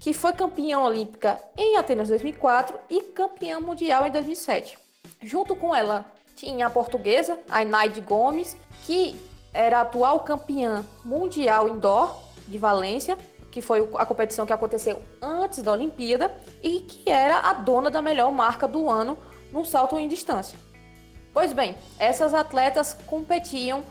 que 0.00 0.12
foi 0.12 0.32
campeã 0.32 0.80
olímpica 0.80 1.38
em 1.56 1.76
Atenas 1.76 2.08
2004 2.08 2.78
e 2.90 3.02
campeã 3.02 3.60
mundial 3.60 4.06
em 4.06 4.10
2007. 4.10 4.78
Junto 5.20 5.54
com 5.54 5.74
ela, 5.74 6.06
tinha 6.42 6.66
a 6.66 6.70
portuguesa, 6.70 7.38
a 7.48 7.62
Inaide 7.62 8.00
Gomes, 8.00 8.56
que 8.84 9.14
era 9.54 9.78
a 9.78 9.82
atual 9.82 10.20
campeã 10.20 10.84
mundial 11.04 11.68
indoor 11.68 12.18
de 12.48 12.58
Valência, 12.58 13.16
que 13.48 13.62
foi 13.62 13.88
a 13.96 14.04
competição 14.04 14.44
que 14.44 14.52
aconteceu 14.52 15.00
antes 15.20 15.62
da 15.62 15.70
Olimpíada 15.70 16.34
e 16.60 16.80
que 16.80 17.08
era 17.08 17.38
a 17.38 17.52
dona 17.52 17.92
da 17.92 18.02
melhor 18.02 18.32
marca 18.32 18.66
do 18.66 18.90
ano 18.90 19.16
no 19.52 19.64
salto 19.64 19.96
em 19.96 20.08
distância. 20.08 20.58
Pois 21.32 21.52
bem, 21.52 21.76
essas 21.96 22.34
atletas 22.34 22.96
competiam 23.06 23.84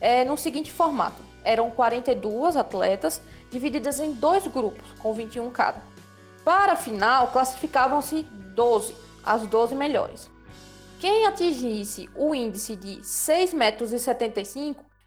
é, 0.00 0.24
no 0.24 0.36
seguinte 0.36 0.70
formato: 0.70 1.20
eram 1.42 1.72
42 1.72 2.56
atletas 2.56 3.20
divididas 3.50 3.98
em 3.98 4.12
dois 4.12 4.46
grupos, 4.46 4.86
com 5.00 5.12
21 5.12 5.50
cada. 5.50 5.82
Para 6.44 6.74
a 6.74 6.76
final, 6.76 7.32
classificavam-se 7.32 8.22
12, 8.22 8.94
as 9.24 9.44
12 9.48 9.74
melhores. 9.74 10.35
Quem 10.98 11.26
atingisse 11.26 12.08
o 12.16 12.34
índice 12.34 12.74
de 12.74 13.02
6,75 13.02 13.54
metros 13.54 13.90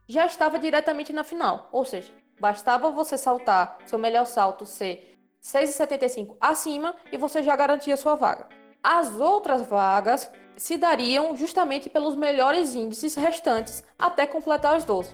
já 0.07 0.25
estava 0.25 0.59
diretamente 0.59 1.11
na 1.11 1.23
final. 1.23 1.67
Ou 1.71 1.83
seja, 1.83 2.13
bastava 2.39 2.91
você 2.91 3.17
saltar, 3.17 3.77
seu 3.87 3.97
melhor 3.97 4.25
salto 4.25 4.67
ser 4.67 5.17
6,75 5.43 6.37
acima 6.39 6.95
e 7.11 7.17
você 7.17 7.41
já 7.41 7.55
garantia 7.55 7.97
sua 7.97 8.13
vaga. 8.15 8.47
As 8.83 9.19
outras 9.19 9.63
vagas 9.63 10.31
se 10.55 10.77
dariam 10.77 11.35
justamente 11.35 11.89
pelos 11.89 12.15
melhores 12.15 12.75
índices 12.75 13.15
restantes 13.15 13.83
até 13.97 14.27
completar 14.27 14.75
as 14.75 14.85
12. 14.85 15.11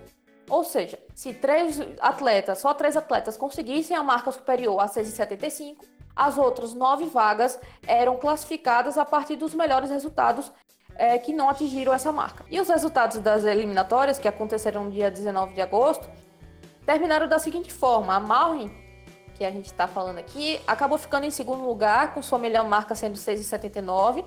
Ou 0.50 0.64
seja, 0.64 1.00
se 1.16 1.34
três 1.34 1.80
atletas, 2.02 2.60
só 2.60 2.74
três 2.74 2.98
atletas 2.98 3.38
conseguissem 3.38 3.96
a 3.96 4.04
marca 4.04 4.32
superior 4.32 4.80
a 4.80 4.88
6,75, 4.88 5.78
as 6.16 6.38
outras 6.38 6.74
nove 6.74 7.06
vagas 7.06 7.60
eram 7.86 8.18
classificadas 8.18 8.98
a 8.98 9.04
partir 9.04 9.36
dos 9.36 9.54
melhores 9.54 9.90
resultados 9.90 10.52
é, 10.95 11.17
que 11.17 11.34
não 11.34 11.49
atingiram 11.49 11.93
essa 11.93 12.12
marca. 12.12 12.45
E 12.49 12.60
os 12.60 12.67
resultados 12.67 13.17
das 13.19 13.43
eliminatórias, 13.43 14.17
que 14.17 14.27
aconteceram 14.27 14.86
no 14.86 14.91
dia 14.91 15.12
19 15.12 15.53
de 15.53 15.62
agosto, 15.62 16.10
terminaram 16.86 17.27
da 17.27 17.39
seguinte 17.39 17.71
forma: 17.71 18.15
a 18.15 18.19
Malrin, 18.19 18.71
que 19.36 19.43
a 19.43 19.51
gente 19.51 19.65
está 19.65 19.88
falando 19.88 20.17
aqui, 20.17 20.60
acabou 20.65 20.97
ficando 20.97 21.25
em 21.25 21.31
segundo 21.31 21.65
lugar, 21.65 22.13
com 22.13 22.21
sua 22.21 22.39
melhor 22.39 22.67
marca 22.67 22.95
sendo 22.95 23.15
6,79. 23.15 24.23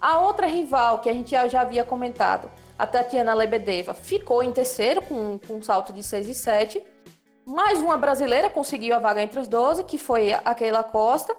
A 0.00 0.18
outra 0.18 0.46
rival, 0.46 0.98
que 0.98 1.08
a 1.08 1.12
gente 1.12 1.30
já, 1.30 1.60
havia 1.60 1.84
comentado, 1.84 2.50
a 2.78 2.86
Tatiana 2.86 3.32
Lebedeva, 3.32 3.94
ficou 3.94 4.42
em 4.42 4.52
terceiro, 4.52 5.00
com, 5.00 5.38
com 5.38 5.54
um 5.54 5.62
salto 5.62 5.92
de 5.92 6.02
6,7. 6.02 6.82
Mais 7.46 7.80
uma 7.80 7.96
brasileira 7.96 8.50
conseguiu 8.50 8.94
a 8.94 8.98
vaga 8.98 9.22
entre 9.22 9.40
os 9.40 9.48
12, 9.48 9.84
que 9.84 9.96
foi 9.96 10.32
a 10.32 10.54
Keila 10.54 10.82
Costa. 10.82 11.34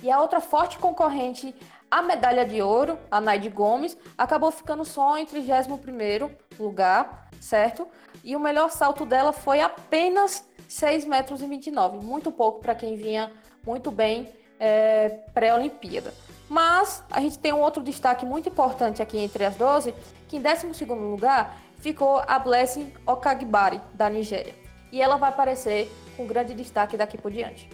E 0.00 0.10
a 0.10 0.20
outra 0.20 0.40
forte 0.40 0.78
concorrente 0.78 1.52
a 1.90 2.02
medalha 2.02 2.44
de 2.44 2.60
ouro, 2.60 2.98
a 3.10 3.20
Naide 3.20 3.48
Gomes, 3.48 3.96
acabou 4.16 4.50
ficando 4.50 4.84
só 4.84 5.16
em 5.16 5.26
31º 5.26 6.30
lugar, 6.58 7.28
certo? 7.40 7.88
E 8.22 8.36
o 8.36 8.40
melhor 8.40 8.70
salto 8.70 9.06
dela 9.06 9.32
foi 9.32 9.60
apenas 9.60 10.44
6 10.68 11.06
metros 11.06 11.40
e 11.40 11.46
29, 11.46 12.04
muito 12.04 12.30
pouco 12.30 12.60
para 12.60 12.74
quem 12.74 12.96
vinha 12.96 13.32
muito 13.64 13.90
bem 13.90 14.28
é, 14.60 15.08
pré-Olimpíada. 15.32 16.12
Mas 16.48 17.04
a 17.10 17.20
gente 17.20 17.38
tem 17.38 17.52
um 17.52 17.60
outro 17.60 17.82
destaque 17.82 18.24
muito 18.24 18.48
importante 18.48 19.02
aqui 19.02 19.18
entre 19.18 19.44
as 19.44 19.56
12, 19.56 19.94
que 20.26 20.36
em 20.36 20.42
12º 20.42 20.88
lugar 20.94 21.56
ficou 21.76 22.22
a 22.26 22.38
Blessing 22.38 22.92
Okagbari, 23.06 23.80
da 23.94 24.08
Nigéria. 24.08 24.54
E 24.90 25.00
ela 25.00 25.16
vai 25.16 25.28
aparecer 25.28 25.90
com 26.16 26.26
grande 26.26 26.54
destaque 26.54 26.96
daqui 26.96 27.18
por 27.18 27.30
diante. 27.30 27.68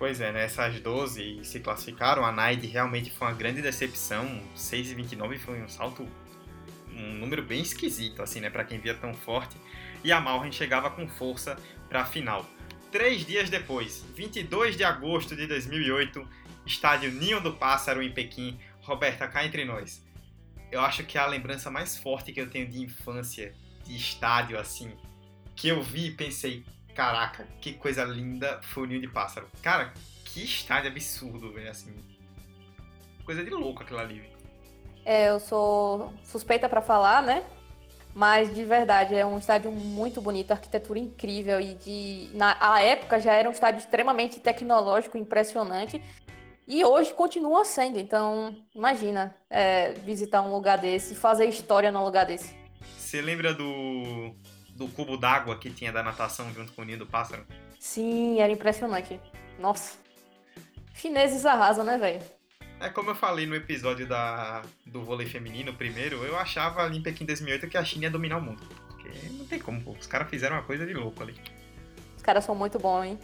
Pois 0.00 0.18
é, 0.18 0.32
né? 0.32 0.44
Essas 0.44 0.80
12 0.80 1.44
se 1.44 1.60
classificaram. 1.60 2.24
A 2.24 2.32
Naide 2.32 2.66
realmente 2.66 3.10
foi 3.10 3.28
uma 3.28 3.34
grande 3.34 3.60
decepção. 3.60 4.42
6,29 4.56 5.38
foi 5.38 5.60
um 5.60 5.68
salto, 5.68 6.08
um 6.90 7.12
número 7.16 7.42
bem 7.42 7.60
esquisito, 7.60 8.22
assim, 8.22 8.40
né? 8.40 8.48
Pra 8.48 8.64
quem 8.64 8.78
via 8.78 8.94
tão 8.94 9.12
forte. 9.12 9.58
E 10.02 10.10
a 10.10 10.18
Malren 10.18 10.50
chegava 10.50 10.90
com 10.90 11.06
força 11.06 11.54
para 11.86 12.00
a 12.00 12.06
final. 12.06 12.48
Três 12.90 13.26
dias 13.26 13.50
depois, 13.50 14.02
22 14.16 14.74
de 14.74 14.84
agosto 14.84 15.36
de 15.36 15.46
2008, 15.46 16.26
estádio 16.64 17.12
Ninho 17.12 17.38
do 17.38 17.52
Pássaro 17.52 18.02
em 18.02 18.10
Pequim. 18.10 18.58
Roberta, 18.80 19.28
cá 19.28 19.44
entre 19.44 19.66
nós. 19.66 20.02
Eu 20.72 20.80
acho 20.80 21.04
que 21.04 21.18
é 21.18 21.20
a 21.20 21.26
lembrança 21.26 21.70
mais 21.70 21.98
forte 21.98 22.32
que 22.32 22.40
eu 22.40 22.48
tenho 22.48 22.66
de 22.66 22.80
infância, 22.80 23.52
de 23.84 23.94
estádio, 23.94 24.58
assim, 24.58 24.96
que 25.54 25.68
eu 25.68 25.82
vi 25.82 26.06
e 26.06 26.10
pensei, 26.12 26.64
Caraca, 27.00 27.46
que 27.62 27.72
coisa 27.72 28.04
linda 28.04 28.60
foi 28.60 28.82
o 28.82 28.86
Ninho 28.86 29.00
de 29.00 29.08
Pássaro. 29.08 29.48
Cara, 29.62 29.90
que 30.22 30.44
estádio 30.44 30.90
absurdo, 30.90 31.50
velho, 31.50 31.70
assim. 31.70 31.96
Coisa 33.24 33.42
de 33.42 33.48
louco 33.48 33.82
aquilo 33.82 34.00
ali. 34.00 34.22
É, 35.02 35.30
eu 35.30 35.40
sou 35.40 36.12
suspeita 36.22 36.68
para 36.68 36.82
falar, 36.82 37.22
né? 37.22 37.42
Mas 38.14 38.54
de 38.54 38.62
verdade, 38.66 39.14
é 39.14 39.24
um 39.24 39.38
estádio 39.38 39.72
muito 39.72 40.20
bonito, 40.20 40.50
arquitetura 40.50 40.98
incrível 40.98 41.58
e 41.58 41.72
de 41.72 42.28
na 42.34 42.54
a 42.60 42.82
época 42.82 43.18
já 43.18 43.32
era 43.32 43.48
um 43.48 43.52
estádio 43.52 43.78
extremamente 43.78 44.38
tecnológico, 44.38 45.16
impressionante. 45.16 46.02
E 46.68 46.84
hoje 46.84 47.14
continua 47.14 47.64
sendo, 47.64 47.98
então 47.98 48.54
imagina 48.74 49.34
é, 49.48 49.92
visitar 49.92 50.42
um 50.42 50.52
lugar 50.52 50.76
desse, 50.76 51.14
fazer 51.14 51.46
história 51.46 51.90
num 51.90 52.04
lugar 52.04 52.26
desse. 52.26 52.54
Você 52.98 53.22
lembra 53.22 53.54
do 53.54 54.34
do 54.80 54.88
cubo 54.88 55.18
d'água 55.18 55.58
que 55.58 55.70
tinha 55.70 55.92
da 55.92 56.02
natação 56.02 56.50
junto 56.54 56.72
com 56.72 56.80
o 56.80 56.84
ninho 56.86 56.98
do 56.98 57.06
pássaro? 57.06 57.44
Sim, 57.78 58.40
era 58.40 58.50
impressionante. 58.50 59.20
Nossa. 59.58 59.98
Chineses 60.94 61.44
arrasam, 61.44 61.84
né, 61.84 61.98
velho? 61.98 62.22
É 62.80 62.88
como 62.88 63.10
eu 63.10 63.14
falei 63.14 63.44
no 63.44 63.54
episódio 63.54 64.06
da, 64.06 64.62
do 64.86 65.04
vôlei 65.04 65.26
feminino 65.26 65.74
primeiro, 65.74 66.24
eu 66.24 66.38
achava 66.38 66.82
ali 66.82 66.96
em 66.96 67.02
Pequim 67.02 67.26
2008 67.26 67.68
que 67.68 67.76
a 67.76 67.84
China 67.84 68.04
ia 68.04 68.10
dominar 68.10 68.38
o 68.38 68.42
mundo. 68.42 68.62
Porque 68.88 69.10
não 69.32 69.44
tem 69.44 69.58
como, 69.58 69.82
pô. 69.82 69.90
Os 69.92 70.06
caras 70.06 70.30
fizeram 70.30 70.56
uma 70.56 70.62
coisa 70.62 70.86
de 70.86 70.94
louco 70.94 71.22
ali. 71.22 71.34
Os 72.16 72.22
caras 72.22 72.42
são 72.42 72.54
muito 72.54 72.78
bons, 72.78 73.04
hein? 73.04 73.18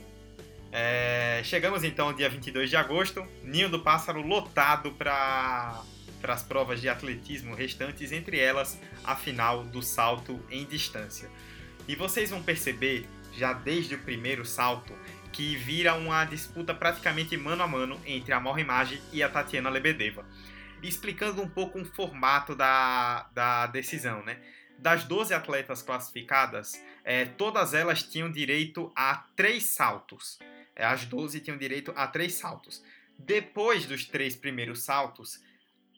É, 0.70 1.40
chegamos 1.42 1.84
então 1.84 2.08
ao 2.08 2.12
dia 2.12 2.28
22 2.28 2.68
de 2.68 2.76
agosto, 2.76 3.26
Ninho 3.42 3.70
do 3.70 3.80
Pássaro 3.80 4.20
lotado 4.20 4.92
para 4.92 5.82
para 6.20 6.34
as 6.34 6.42
provas 6.42 6.80
de 6.80 6.88
atletismo 6.88 7.54
restantes, 7.54 8.10
entre 8.10 8.38
elas 8.38 8.80
a 9.04 9.14
final 9.14 9.62
do 9.62 9.80
salto 9.82 10.40
em 10.50 10.64
distância. 10.64 11.30
E 11.88 11.94
vocês 11.94 12.30
vão 12.30 12.42
perceber, 12.42 13.06
já 13.32 13.52
desde 13.52 13.94
o 13.94 13.98
primeiro 13.98 14.44
salto, 14.44 14.92
que 15.32 15.54
vira 15.54 15.94
uma 15.94 16.24
disputa 16.24 16.74
praticamente 16.74 17.36
mano 17.36 17.62
a 17.62 17.68
mano 17.68 18.00
entre 18.04 18.32
a 18.32 18.40
Morra 18.40 18.60
Imagem 18.60 19.00
e 19.12 19.22
a 19.22 19.28
Tatiana 19.28 19.68
Lebedeva. 19.68 20.26
Explicando 20.82 21.42
um 21.42 21.48
pouco 21.48 21.80
o 21.80 21.84
formato 21.84 22.54
da, 22.54 23.28
da 23.32 23.66
decisão, 23.66 24.24
né? 24.24 24.40
Das 24.78 25.04
12 25.04 25.32
atletas 25.32 25.80
classificadas, 25.80 26.82
é, 27.04 27.24
todas 27.24 27.72
elas 27.72 28.02
tinham 28.02 28.30
direito 28.30 28.92
a 28.94 29.24
três 29.36 29.64
saltos. 29.64 30.38
É, 30.74 30.84
as 30.84 31.04
12 31.04 31.40
tinham 31.40 31.56
direito 31.56 31.92
a 31.96 32.06
três 32.06 32.34
saltos. 32.34 32.82
Depois 33.18 33.86
dos 33.86 34.04
três 34.04 34.36
primeiros 34.36 34.82
saltos, 34.82 35.40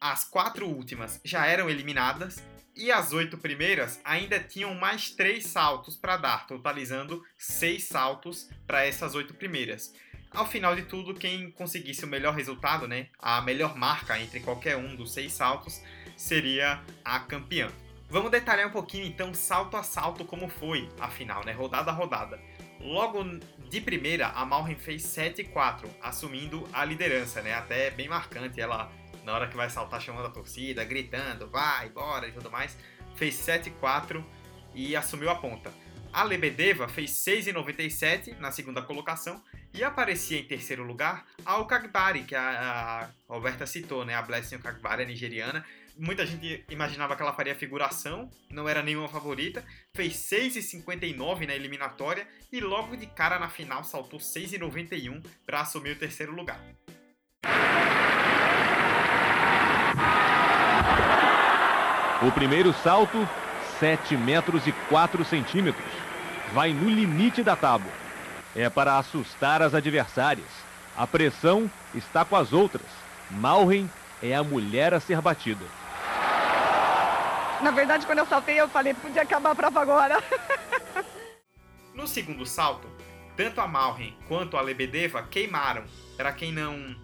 as 0.00 0.24
quatro 0.24 0.66
últimas 0.68 1.20
já 1.24 1.46
eram 1.46 1.68
eliminadas 1.68 2.42
e 2.78 2.92
as 2.92 3.12
oito 3.12 3.36
primeiras 3.36 4.00
ainda 4.04 4.38
tinham 4.38 4.72
mais 4.72 5.10
três 5.10 5.46
saltos 5.46 5.96
para 5.96 6.16
dar, 6.16 6.46
totalizando 6.46 7.24
seis 7.36 7.84
saltos 7.84 8.48
para 8.66 8.86
essas 8.86 9.16
oito 9.16 9.34
primeiras. 9.34 9.92
Ao 10.30 10.46
final 10.46 10.76
de 10.76 10.82
tudo, 10.82 11.12
quem 11.12 11.50
conseguisse 11.50 12.04
o 12.04 12.08
melhor 12.08 12.34
resultado, 12.34 12.86
né, 12.86 13.08
a 13.18 13.40
melhor 13.42 13.76
marca 13.76 14.18
entre 14.20 14.38
qualquer 14.40 14.76
um 14.76 14.94
dos 14.94 15.12
seis 15.12 15.32
saltos, 15.32 15.82
seria 16.16 16.80
a 17.04 17.18
campeã. 17.18 17.68
Vamos 18.08 18.30
detalhar 18.30 18.68
um 18.68 18.72
pouquinho 18.72 19.06
então, 19.06 19.34
salto 19.34 19.76
a 19.76 19.82
salto, 19.82 20.24
como 20.24 20.48
foi 20.48 20.88
a 21.00 21.08
final, 21.08 21.44
né, 21.44 21.52
rodada 21.52 21.90
a 21.90 21.94
rodada. 21.94 22.40
Logo 22.80 23.24
de 23.68 23.80
primeira, 23.80 24.28
a 24.28 24.44
Malren 24.44 24.76
fez 24.76 25.02
7-4, 25.02 25.86
assumindo 26.00 26.66
a 26.72 26.84
liderança, 26.84 27.42
né? 27.42 27.52
Até 27.52 27.90
bem 27.90 28.08
marcante 28.08 28.60
ela, 28.60 28.90
na 29.24 29.34
hora 29.34 29.48
que 29.48 29.56
vai 29.56 29.68
saltar, 29.70 30.00
chamando 30.00 30.26
a 30.26 30.30
torcida, 30.30 30.84
gritando, 30.84 31.48
vai, 31.48 31.88
bora 31.88 32.28
e 32.28 32.32
tudo 32.32 32.50
mais. 32.50 32.76
Fez 33.16 33.34
7-4 33.34 34.24
e 34.74 34.94
assumiu 34.96 35.30
a 35.30 35.34
ponta. 35.34 35.72
A 36.12 36.22
Lebedeva 36.22 36.88
fez 36.88 37.10
6,97 37.12 38.38
na 38.38 38.50
segunda 38.50 38.82
colocação 38.82 39.42
e 39.74 39.84
aparecia 39.84 40.38
em 40.38 40.44
terceiro 40.44 40.82
lugar 40.82 41.26
a 41.44 41.58
Okagbari, 41.58 42.24
que 42.24 42.34
a, 42.34 43.10
a 43.28 43.32
Roberta 43.32 43.66
citou, 43.66 44.04
né? 44.04 44.14
A 44.14 44.22
Blessing 44.22 44.56
Okagbari, 44.56 45.02
a 45.02 45.06
nigeriana. 45.06 45.64
Muita 45.96 46.24
gente 46.24 46.64
imaginava 46.70 47.16
que 47.16 47.22
ela 47.22 47.32
faria 47.32 47.54
figuração, 47.54 48.30
não 48.50 48.68
era 48.68 48.82
nenhuma 48.82 49.08
favorita. 49.08 49.64
Fez 49.94 50.14
6,59 50.14 51.46
na 51.46 51.54
eliminatória 51.54 52.26
e 52.52 52.60
logo 52.60 52.96
de 52.96 53.06
cara 53.06 53.38
na 53.38 53.48
final 53.48 53.84
saltou 53.84 54.20
6,91 54.20 55.24
para 55.44 55.60
assumir 55.60 55.90
o 55.90 55.96
terceiro 55.96 56.32
lugar. 56.32 56.60
O 62.20 62.32
primeiro 62.32 62.72
salto, 62.72 63.28
7 63.78 64.16
metros 64.16 64.66
e 64.66 64.72
4 64.72 65.24
centímetros. 65.24 65.86
Vai 66.52 66.72
no 66.72 66.90
limite 66.90 67.44
da 67.44 67.54
tábua. 67.54 67.92
É 68.56 68.68
para 68.68 68.98
assustar 68.98 69.62
as 69.62 69.72
adversárias. 69.72 70.48
A 70.96 71.06
pressão 71.06 71.70
está 71.94 72.24
com 72.24 72.34
as 72.34 72.52
outras. 72.52 72.86
Malren 73.30 73.88
é 74.20 74.34
a 74.34 74.42
mulher 74.42 74.94
a 74.94 74.98
ser 74.98 75.20
batida. 75.20 75.64
Na 77.62 77.70
verdade, 77.70 78.04
quando 78.04 78.18
eu 78.18 78.26
saltei, 78.26 78.60
eu 78.60 78.68
falei, 78.68 78.94
podia 78.94 79.22
acabar 79.22 79.52
a 79.52 79.54
prova 79.54 79.80
agora. 79.80 80.22
no 81.94 82.08
segundo 82.08 82.44
salto, 82.44 82.88
tanto 83.36 83.60
a 83.60 83.68
Malren 83.68 84.16
quanto 84.26 84.56
a 84.56 84.60
Lebedeva 84.60 85.22
queimaram. 85.22 85.84
Para 86.16 86.32
quem 86.32 86.50
não 86.50 86.96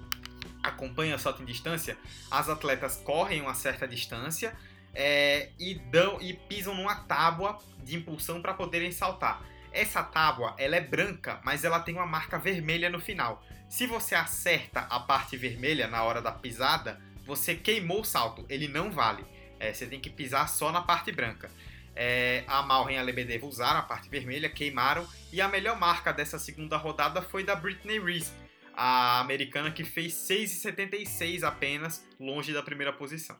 acompanha 0.60 1.14
o 1.14 1.18
salto 1.20 1.40
em 1.40 1.46
distância, 1.46 1.96
as 2.28 2.48
atletas 2.48 2.96
correm 2.96 3.40
uma 3.40 3.54
certa 3.54 3.86
distância 3.86 4.56
é, 4.94 5.50
e 5.58 5.74
dão 5.74 6.20
e 6.20 6.32
pisam 6.32 6.74
numa 6.74 6.94
tábua 6.94 7.58
de 7.82 7.96
impulsão 7.96 8.40
para 8.40 8.54
poderem 8.54 8.92
saltar. 8.92 9.42
Essa 9.72 10.02
tábua 10.02 10.54
ela 10.56 10.76
é 10.76 10.80
branca, 10.80 11.40
mas 11.44 11.64
ela 11.64 11.80
tem 11.80 11.94
uma 11.94 12.06
marca 12.06 12.38
vermelha 12.38 12.88
no 12.88 13.00
final. 13.00 13.44
Se 13.68 13.86
você 13.86 14.14
acerta 14.14 14.80
a 14.80 15.00
parte 15.00 15.36
vermelha 15.36 15.88
na 15.88 16.02
hora 16.04 16.22
da 16.22 16.30
pisada, 16.30 17.00
você 17.26 17.54
queimou 17.54 18.02
o 18.02 18.04
salto, 18.04 18.46
ele 18.48 18.68
não 18.68 18.90
vale. 18.90 19.24
É, 19.58 19.72
você 19.72 19.86
tem 19.86 19.98
que 19.98 20.10
pisar 20.10 20.48
só 20.48 20.70
na 20.70 20.82
parte 20.82 21.10
branca. 21.10 21.50
É, 21.96 22.44
a 22.46 22.62
Malren 22.62 22.96
e 22.96 22.98
a 22.98 23.02
Lebedeva 23.02 23.46
usaram 23.46 23.80
a 23.80 23.82
parte 23.82 24.08
vermelha, 24.08 24.48
queimaram, 24.48 25.06
e 25.32 25.40
a 25.40 25.48
melhor 25.48 25.78
marca 25.78 26.12
dessa 26.12 26.38
segunda 26.38 26.76
rodada 26.76 27.22
foi 27.22 27.44
da 27.44 27.54
Britney 27.54 28.00
Reese, 28.00 28.32
a 28.76 29.20
americana 29.20 29.70
que 29.70 29.84
fez 29.84 30.12
6,76 30.14 31.44
apenas, 31.44 32.04
longe 32.18 32.52
da 32.52 32.62
primeira 32.62 32.92
posição. 32.92 33.36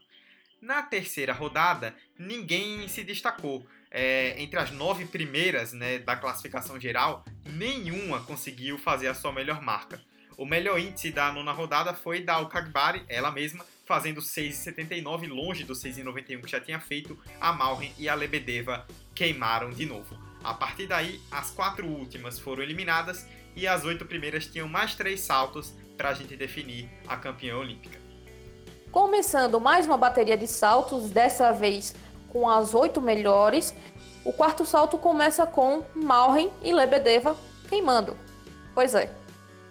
Na 0.64 0.80
terceira 0.80 1.34
rodada, 1.34 1.94
ninguém 2.18 2.88
se 2.88 3.04
destacou. 3.04 3.66
É, 3.90 4.34
entre 4.42 4.58
as 4.58 4.70
nove 4.70 5.04
primeiras 5.04 5.74
né, 5.74 5.98
da 5.98 6.16
classificação 6.16 6.80
geral, 6.80 7.22
nenhuma 7.44 8.20
conseguiu 8.20 8.78
fazer 8.78 9.08
a 9.08 9.14
sua 9.14 9.30
melhor 9.30 9.60
marca. 9.60 10.00
O 10.38 10.46
melhor 10.46 10.80
índice 10.80 11.10
da 11.10 11.30
nona 11.30 11.52
rodada 11.52 11.92
foi 11.92 12.22
da 12.22 12.38
Okagbari, 12.38 13.04
ela 13.10 13.30
mesma, 13.30 13.62
fazendo 13.84 14.22
6,79, 14.22 15.28
longe 15.28 15.64
do 15.64 15.74
6,91 15.74 16.40
que 16.40 16.50
já 16.50 16.58
tinha 16.58 16.80
feito. 16.80 17.18
A 17.38 17.52
Malren 17.52 17.92
e 17.98 18.08
a 18.08 18.14
Lebedeva 18.14 18.86
queimaram 19.14 19.68
de 19.68 19.84
novo. 19.84 20.18
A 20.42 20.54
partir 20.54 20.86
daí, 20.86 21.20
as 21.30 21.50
quatro 21.50 21.86
últimas 21.86 22.38
foram 22.38 22.62
eliminadas 22.62 23.28
e 23.54 23.66
as 23.66 23.84
oito 23.84 24.06
primeiras 24.06 24.46
tinham 24.46 24.66
mais 24.66 24.94
três 24.94 25.20
saltos 25.20 25.74
para 25.94 26.08
a 26.08 26.14
gente 26.14 26.34
definir 26.36 26.88
a 27.06 27.18
campeã 27.18 27.54
olímpica. 27.58 28.03
Começando 28.94 29.60
mais 29.60 29.86
uma 29.86 29.96
bateria 29.96 30.36
de 30.36 30.46
saltos, 30.46 31.10
dessa 31.10 31.50
vez 31.50 31.96
com 32.28 32.48
as 32.48 32.74
oito 32.74 33.00
melhores. 33.00 33.74
O 34.24 34.32
quarto 34.32 34.64
salto 34.64 34.96
começa 34.96 35.44
com 35.44 35.82
Malren 35.96 36.48
e 36.62 36.72
Lebedeva 36.72 37.36
queimando. 37.68 38.16
Pois 38.72 38.94
é, 38.94 39.12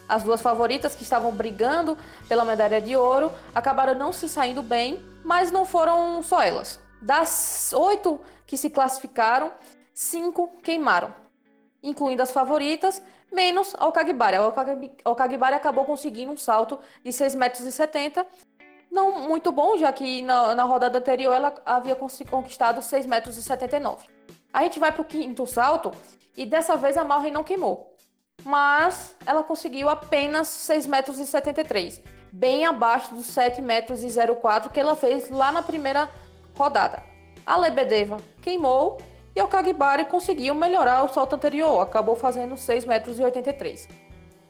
as 0.10 0.24
duas 0.24 0.42
favoritas 0.42 0.94
que 0.94 1.04
estavam 1.04 1.32
brigando 1.32 1.98
pela 2.28 2.44
medalha 2.44 2.82
de 2.82 2.98
ouro 2.98 3.32
acabaram 3.56 3.96
não 3.96 4.12
se 4.12 4.28
saindo 4.28 4.62
bem, 4.62 5.02
mas 5.24 5.54
não 5.54 5.64
foram 5.64 6.22
só 6.22 6.42
elas. 6.42 6.78
Das 7.02 7.72
oito 7.72 8.20
que 8.46 8.58
se 8.58 8.70
classificaram, 8.70 9.54
cinco 9.94 10.60
queimaram, 10.62 11.16
incluindo 11.82 12.22
as 12.22 12.32
favoritas, 12.32 13.02
menos 13.32 13.74
a 13.80 13.88
Okagbari. 13.88 14.36
A 14.36 15.10
Okagbari 15.10 15.56
acabou 15.56 15.86
conseguindo 15.86 16.34
um 16.34 16.38
salto 16.38 16.78
de 17.02 17.10
6,70 17.12 17.38
metros 17.38 18.26
não 18.94 19.28
muito 19.28 19.52
bom, 19.52 19.76
já 19.76 19.92
que 19.92 20.22
na, 20.22 20.54
na 20.54 20.64
rodada 20.64 21.00
anterior 21.00 21.34
ela 21.34 21.54
havia 21.66 21.96
conquistado 21.96 22.80
6,79 22.80 23.08
metros. 23.08 23.48
A 24.54 24.62
gente 24.62 24.80
vai 24.80 24.92
para 24.92 25.02
o 25.02 25.06
quinto 25.06 25.48
salto 25.48 25.92
e 26.38 26.46
dessa 26.46 26.78
vez 26.78 26.96
a 26.96 27.04
Malren 27.04 27.32
não 27.32 27.44
queimou. 27.44 27.98
Mas 28.44 29.16
ela 29.26 29.44
conseguiu 29.44 29.90
apenas 29.90 30.48
6,73 30.48 30.88
metros, 30.88 32.02
bem 32.32 32.66
abaixo 32.66 33.16
dos 33.16 33.26
7,04 33.26 33.62
metros 33.62 34.72
que 34.72 34.80
ela 34.80 34.96
fez 34.96 35.28
lá 35.32 35.52
na 35.52 35.64
primeira 35.64 36.08
rodada. 36.56 37.02
A 37.46 37.58
Lebedeva 37.58 38.18
queimou 38.44 39.00
e 39.36 39.42
o 39.42 39.48
Kagbari 39.48 40.06
conseguiu 40.06 40.54
melhorar 40.54 41.04
o 41.04 41.10
salto 41.10 41.34
anterior, 41.34 41.82
acabou 41.82 42.16
fazendo 42.16 42.54
6,83 42.54 42.86
metros. 42.88 43.88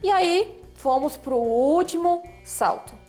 E 0.03 0.11
aí 0.11 0.61
fomos 0.73 1.15
para 1.15 1.33
o 1.33 1.41
último 1.41 2.21
salto 2.43 3.02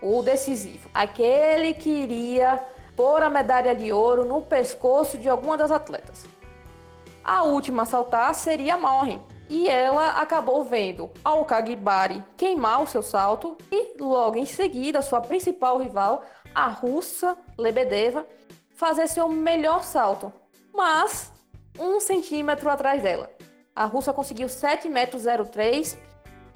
o 0.00 0.22
decisivo. 0.22 0.88
Aquele 0.92 1.74
que 1.74 1.90
iria 1.90 2.62
pôr 2.96 3.22
a 3.22 3.30
medalha 3.30 3.74
de 3.74 3.92
ouro 3.92 4.24
no 4.24 4.42
pescoço 4.42 5.18
de 5.18 5.28
alguma 5.28 5.56
das 5.56 5.70
atletas. 5.70 6.26
A 7.22 7.42
última 7.42 7.82
a 7.82 7.86
saltar 7.86 8.34
seria 8.34 8.74
a 8.74 8.78
e 9.48 9.68
ela 9.68 10.20
acabou 10.20 10.64
vendo 10.64 11.10
a 11.24 11.34
queimar 12.36 12.82
o 12.82 12.86
seu 12.86 13.02
salto 13.02 13.56
e 13.70 14.00
logo 14.00 14.36
em 14.36 14.46
seguida 14.46 15.02
sua 15.02 15.20
principal 15.20 15.78
rival, 15.78 16.24
a 16.54 16.68
russa 16.68 17.36
Lebedeva, 17.58 18.26
fazer 18.74 19.08
seu 19.08 19.28
melhor 19.28 19.82
salto, 19.84 20.32
mas 20.72 21.32
um 21.78 22.00
centímetro 22.00 22.70
atrás 22.70 23.02
dela. 23.02 23.30
A 23.74 23.84
russa 23.84 24.12
conseguiu 24.12 24.48
7,03 24.48 24.90
metros 24.90 25.26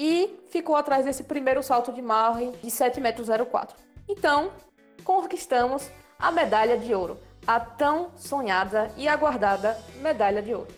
e 0.03 0.35
ficou 0.51 0.77
atrás 0.77 1.05
desse 1.05 1.25
primeiro 1.25 1.63
salto 1.63 1.93
de 1.93 2.01
Marley 2.01 2.53
de 2.63 2.71
7,04 2.71 3.03
metros. 3.03 3.29
Então, 4.09 4.51
conquistamos 5.05 5.91
a 6.19 6.33
medalha 6.33 6.79
de 6.79 6.95
ouro, 6.95 7.21
a 7.47 7.61
tão 7.61 8.11
sonhada 8.17 8.91
e 8.97 9.07
aguardada 9.07 9.77
medalha 10.01 10.41
de 10.41 10.55
ouro. 10.55 10.75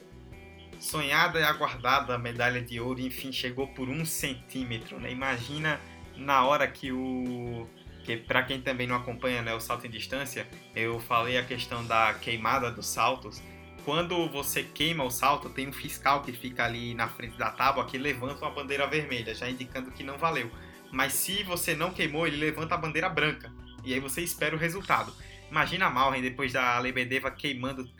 Sonhada 0.81 1.39
e 1.39 1.45
aguardada 1.45 2.19
medalha 2.19 2.61
de 2.61 2.81
ouro, 2.81 3.01
enfim, 3.01 3.31
chegou 3.31 3.69
por 3.69 3.89
um 3.89 4.05
centímetro, 4.05 4.99
né? 4.99 5.13
Imagina 5.13 5.81
na 6.17 6.45
hora 6.45 6.67
que 6.67 6.91
o 6.91 7.69
que 8.05 8.17
para 8.17 8.43
quem 8.43 8.61
também 8.61 8.89
não 8.89 8.97
acompanha 8.97 9.41
né, 9.43 9.55
o 9.55 9.61
salto 9.61 9.87
em 9.87 9.91
distância, 9.91 10.49
eu 10.75 10.99
falei 10.99 11.39
a 11.39 11.45
questão 11.45 11.87
da 11.87 12.13
queimada 12.15 12.69
dos 12.73 12.89
saltos 12.89 13.41
quando 13.85 14.29
você 14.29 14.63
queima 14.63 15.05
o 15.05 15.11
salto, 15.11 15.51
tem 15.51 15.69
um 15.69 15.73
fiscal 15.73 16.23
que 16.23 16.33
fica 16.33 16.65
ali 16.65 16.95
na 16.95 17.09
frente 17.09 17.37
da 17.37 17.51
tábua 17.51 17.85
que 17.85 17.99
levanta 17.99 18.45
uma 18.45 18.51
bandeira 18.51 18.87
vermelha, 18.87 19.35
já 19.35 19.49
indicando 19.49 19.91
que 19.91 20.05
não 20.05 20.19
valeu. 20.19 20.51
Mas 20.91 21.15
se 21.15 21.43
você 21.43 21.75
não 21.75 21.93
queimou, 21.93 22.27
ele 22.27 22.37
levanta 22.37 22.75
a 22.75 22.79
bandeira 22.79 23.09
branca. 23.09 23.53
E 23.85 23.93
aí 23.93 24.01
você 24.01 24.21
espera 24.21 24.55
o 24.55 24.59
resultado. 24.59 25.13
Imagina 25.51 25.87
a 25.87 25.91
Malren 25.91 26.23
depois 26.23 26.53
da 26.53 26.79
Lebedeva 26.79 27.31
queimando 27.31 27.91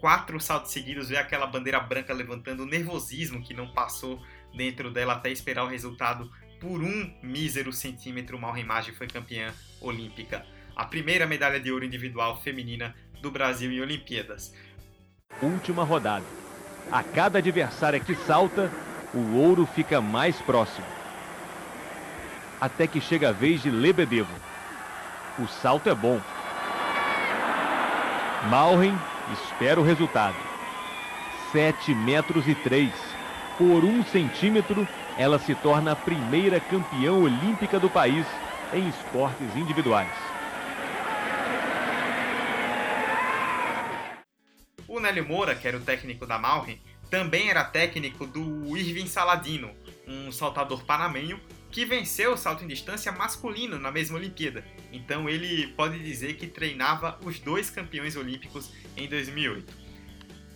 quatro 0.00 0.38
saltos 0.40 0.72
seguidos, 0.72 1.08
ver 1.08 1.16
aquela 1.16 1.46
bandeira 1.46 1.80
branca 1.80 2.12
levantando 2.12 2.62
o 2.62 2.66
nervosismo 2.66 3.42
que 3.42 3.54
não 3.54 3.72
passou 3.72 4.22
dentro 4.54 4.90
dela 4.90 5.14
até 5.14 5.30
esperar 5.30 5.64
o 5.64 5.68
resultado. 5.68 6.30
Por 6.60 6.82
um 6.82 7.12
mísero 7.22 7.72
centímetro, 7.72 8.38
Malren 8.38 8.64
Maggi 8.64 8.92
foi 8.92 9.08
campeã 9.08 9.52
olímpica. 9.80 10.46
A 10.76 10.84
primeira 10.84 11.26
medalha 11.26 11.58
de 11.58 11.72
ouro 11.72 11.84
individual 11.84 12.40
feminina 12.42 12.94
do 13.20 13.30
Brasil 13.30 13.70
em 13.70 13.80
Olimpíadas 13.80 14.54
última 15.40 15.84
rodada. 15.84 16.24
A 16.90 17.02
cada 17.02 17.38
adversária 17.38 18.00
que 18.00 18.14
salta, 18.14 18.70
o 19.14 19.36
ouro 19.36 19.66
fica 19.66 20.00
mais 20.00 20.40
próximo. 20.40 20.86
Até 22.60 22.86
que 22.86 23.00
chega 23.00 23.30
a 23.30 23.32
vez 23.32 23.62
de 23.62 23.70
Lebedevo. 23.70 24.34
O 25.38 25.46
salto 25.46 25.88
é 25.88 25.94
bom. 25.94 26.20
Malren 28.50 28.96
espera 29.32 29.80
o 29.80 29.84
resultado. 29.84 30.36
7 31.52 31.94
metros 31.94 32.46
e 32.48 32.54
3. 32.54 32.92
Por 33.58 33.84
um 33.84 34.04
centímetro, 34.04 34.86
ela 35.16 35.38
se 35.38 35.54
torna 35.54 35.92
a 35.92 35.96
primeira 35.96 36.58
campeã 36.58 37.12
olímpica 37.12 37.78
do 37.78 37.88
país 37.88 38.26
em 38.72 38.88
esportes 38.88 39.54
individuais. 39.56 40.31
O 45.12 45.14
Nélio 45.14 45.28
Moura, 45.28 45.54
que 45.54 45.68
era 45.68 45.76
o 45.76 45.80
técnico 45.82 46.26
da 46.26 46.38
Malren, 46.38 46.80
também 47.10 47.50
era 47.50 47.62
técnico 47.62 48.26
do 48.26 48.74
Irving 48.74 49.06
Saladino, 49.06 49.70
um 50.08 50.32
saltador 50.32 50.84
panamenho 50.84 51.38
que 51.70 51.84
venceu 51.84 52.32
o 52.32 52.36
salto 52.38 52.64
em 52.64 52.66
distância 52.66 53.12
masculino 53.12 53.78
na 53.78 53.92
mesma 53.92 54.16
Olimpíada. 54.16 54.64
Então 54.90 55.28
ele 55.28 55.66
pode 55.74 55.98
dizer 55.98 56.38
que 56.38 56.46
treinava 56.46 57.18
os 57.22 57.38
dois 57.38 57.68
campeões 57.68 58.16
olímpicos 58.16 58.72
em 58.96 59.06
2008. 59.06 59.70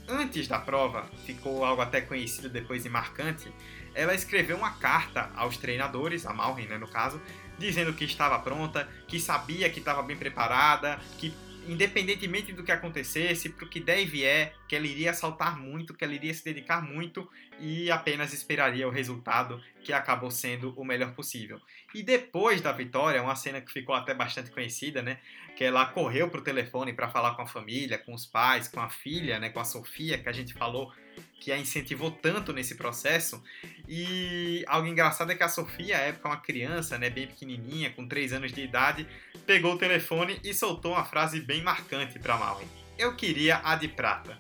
Antes 0.09 0.49
da 0.49 0.59
prova, 0.59 1.05
ficou 1.27 1.63
algo 1.63 1.83
até 1.83 2.01
conhecido 2.01 2.49
depois 2.49 2.87
e 2.87 2.89
marcante, 2.89 3.53
ela 3.95 4.15
escreveu 4.15 4.57
uma 4.57 4.71
carta 4.71 5.31
aos 5.37 5.59
treinadores, 5.59 6.25
a 6.25 6.33
Malrin, 6.33 6.67
né, 6.67 6.79
no 6.79 6.89
caso, 6.89 7.21
dizendo 7.59 7.93
que 7.93 8.05
estava 8.05 8.39
pronta, 8.39 8.89
que 9.07 9.21
sabia 9.21 9.69
que 9.69 9.81
estava 9.81 10.03
bem 10.03 10.17
preparada, 10.17 10.99
que 11.19 11.35
independentemente 11.69 12.53
do 12.53 12.63
que 12.63 12.73
acontecesse, 12.73 13.49
para 13.49 13.65
o 13.65 13.69
que 13.69 13.81
der 13.81 14.03
e 14.03 14.05
vier, 14.05 14.55
que 14.69 14.77
ela 14.77 14.87
iria 14.87 15.13
saltar 15.13 15.59
muito, 15.59 15.95
que 15.95 16.05
ela 16.05 16.15
iria 16.15 16.33
se 16.33 16.45
dedicar 16.45 16.83
muito 16.83 17.29
e 17.59 17.91
apenas 17.91 18.33
esperaria 18.33 18.87
o 18.87 18.91
resultado 18.91 19.61
que 19.83 19.93
acabou 19.93 20.31
sendo 20.31 20.73
o 20.77 20.85
melhor 20.85 21.15
possível. 21.15 21.61
E 21.95 22.03
depois 22.03 22.61
da 22.61 22.73
vitória, 22.73 23.23
uma 23.23 23.37
cena 23.37 23.61
que 23.61 23.73
ficou 23.73 23.95
até 23.95 24.15
bastante 24.15 24.51
conhecida, 24.51 25.03
né? 25.03 25.19
Que 25.57 25.65
ela 25.65 25.87
correu 25.87 26.29
pro 26.29 26.43
telefone 26.43 26.93
para 26.93 27.09
falar 27.09 27.35
com 27.35 27.43
a 27.43 27.47
família, 27.47 27.99
com 27.99 28.13
os 28.13 28.27
pais, 28.27 28.69
com 28.69 28.81
a 28.81 28.91
filha, 28.91 29.39
né? 29.39 29.49
Com 29.51 29.61
a 29.61 29.65
Sofia, 29.65 30.19
que 30.19 30.29
a 30.29 30.33
gente 30.33 30.53
falou 30.53 30.93
que 31.41 31.53
a 31.53 31.59
incentivou 31.59 32.11
tanto 32.11 32.53
nesse 32.53 32.75
processo. 32.75 33.43
E 33.89 34.65
algo 34.67 34.89
engraçado 34.89 35.31
é 35.31 35.35
que 35.35 35.43
a 35.43 35.49
Sofia, 35.49 35.97
à 35.97 36.01
época 36.01 36.29
uma 36.29 36.39
criança, 36.39 36.99
né, 36.99 37.09
bem 37.09 37.27
pequenininha, 37.27 37.91
com 37.91 38.07
3 38.07 38.33
anos 38.33 38.53
de 38.53 38.63
idade, 38.63 39.07
pegou 39.47 39.75
o 39.75 39.79
telefone 39.79 40.41
e 40.43 40.53
soltou 40.53 40.93
uma 40.93 41.05
frase 41.05 41.41
bem 41.41 41.63
marcante 41.63 42.19
para 42.19 42.37
Malvin. 42.37 42.67
Eu 42.99 43.15
queria 43.15 43.61
a 43.63 43.77
de 43.77 43.87
prata. 43.87 44.37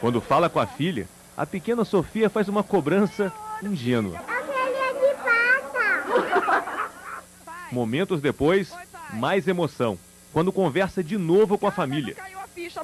Quando 0.00 0.20
fala 0.20 0.50
com 0.50 0.60
a 0.60 0.66
filha, 0.66 1.08
a 1.36 1.46
pequena 1.46 1.84
Sofia 1.84 2.28
faz 2.28 2.48
uma 2.48 2.62
cobrança 2.62 3.32
ingênua. 3.62 4.20
Momentos 7.72 8.20
depois, 8.20 8.72
mais 9.14 9.48
emoção, 9.48 9.98
quando 10.32 10.52
conversa 10.52 11.02
de 11.02 11.16
novo 11.16 11.56
com 11.56 11.66
a 11.66 11.72
família. 11.72 12.16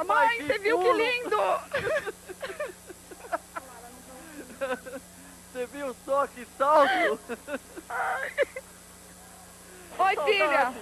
Mãe, 0.06 0.46
você 0.46 0.58
viu 0.58 0.78
que 0.78 0.92
lindo? 0.92 1.36
Você 5.54 5.66
viu 5.66 5.94
só 6.04 6.26
que 6.26 6.44
salto? 6.58 6.90
Oi, 9.96 10.16
filha. 10.24 10.74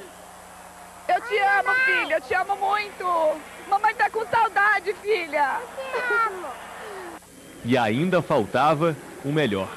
Eu 1.08 1.20
te 1.20 1.38
amo, 1.38 1.74
filha. 1.84 2.14
Eu 2.14 2.20
te 2.22 2.32
amo 2.32 2.56
muito. 2.56 3.04
Mamãe 3.68 3.94
tá 3.94 4.08
com 4.08 4.24
saudade, 4.24 4.94
filha. 4.94 5.60
Eu 5.76 6.00
te 6.00 6.14
amo. 6.26 6.46
E 7.66 7.76
ainda 7.76 8.22
faltava 8.22 8.96
o 9.22 9.28
melhor. 9.28 9.68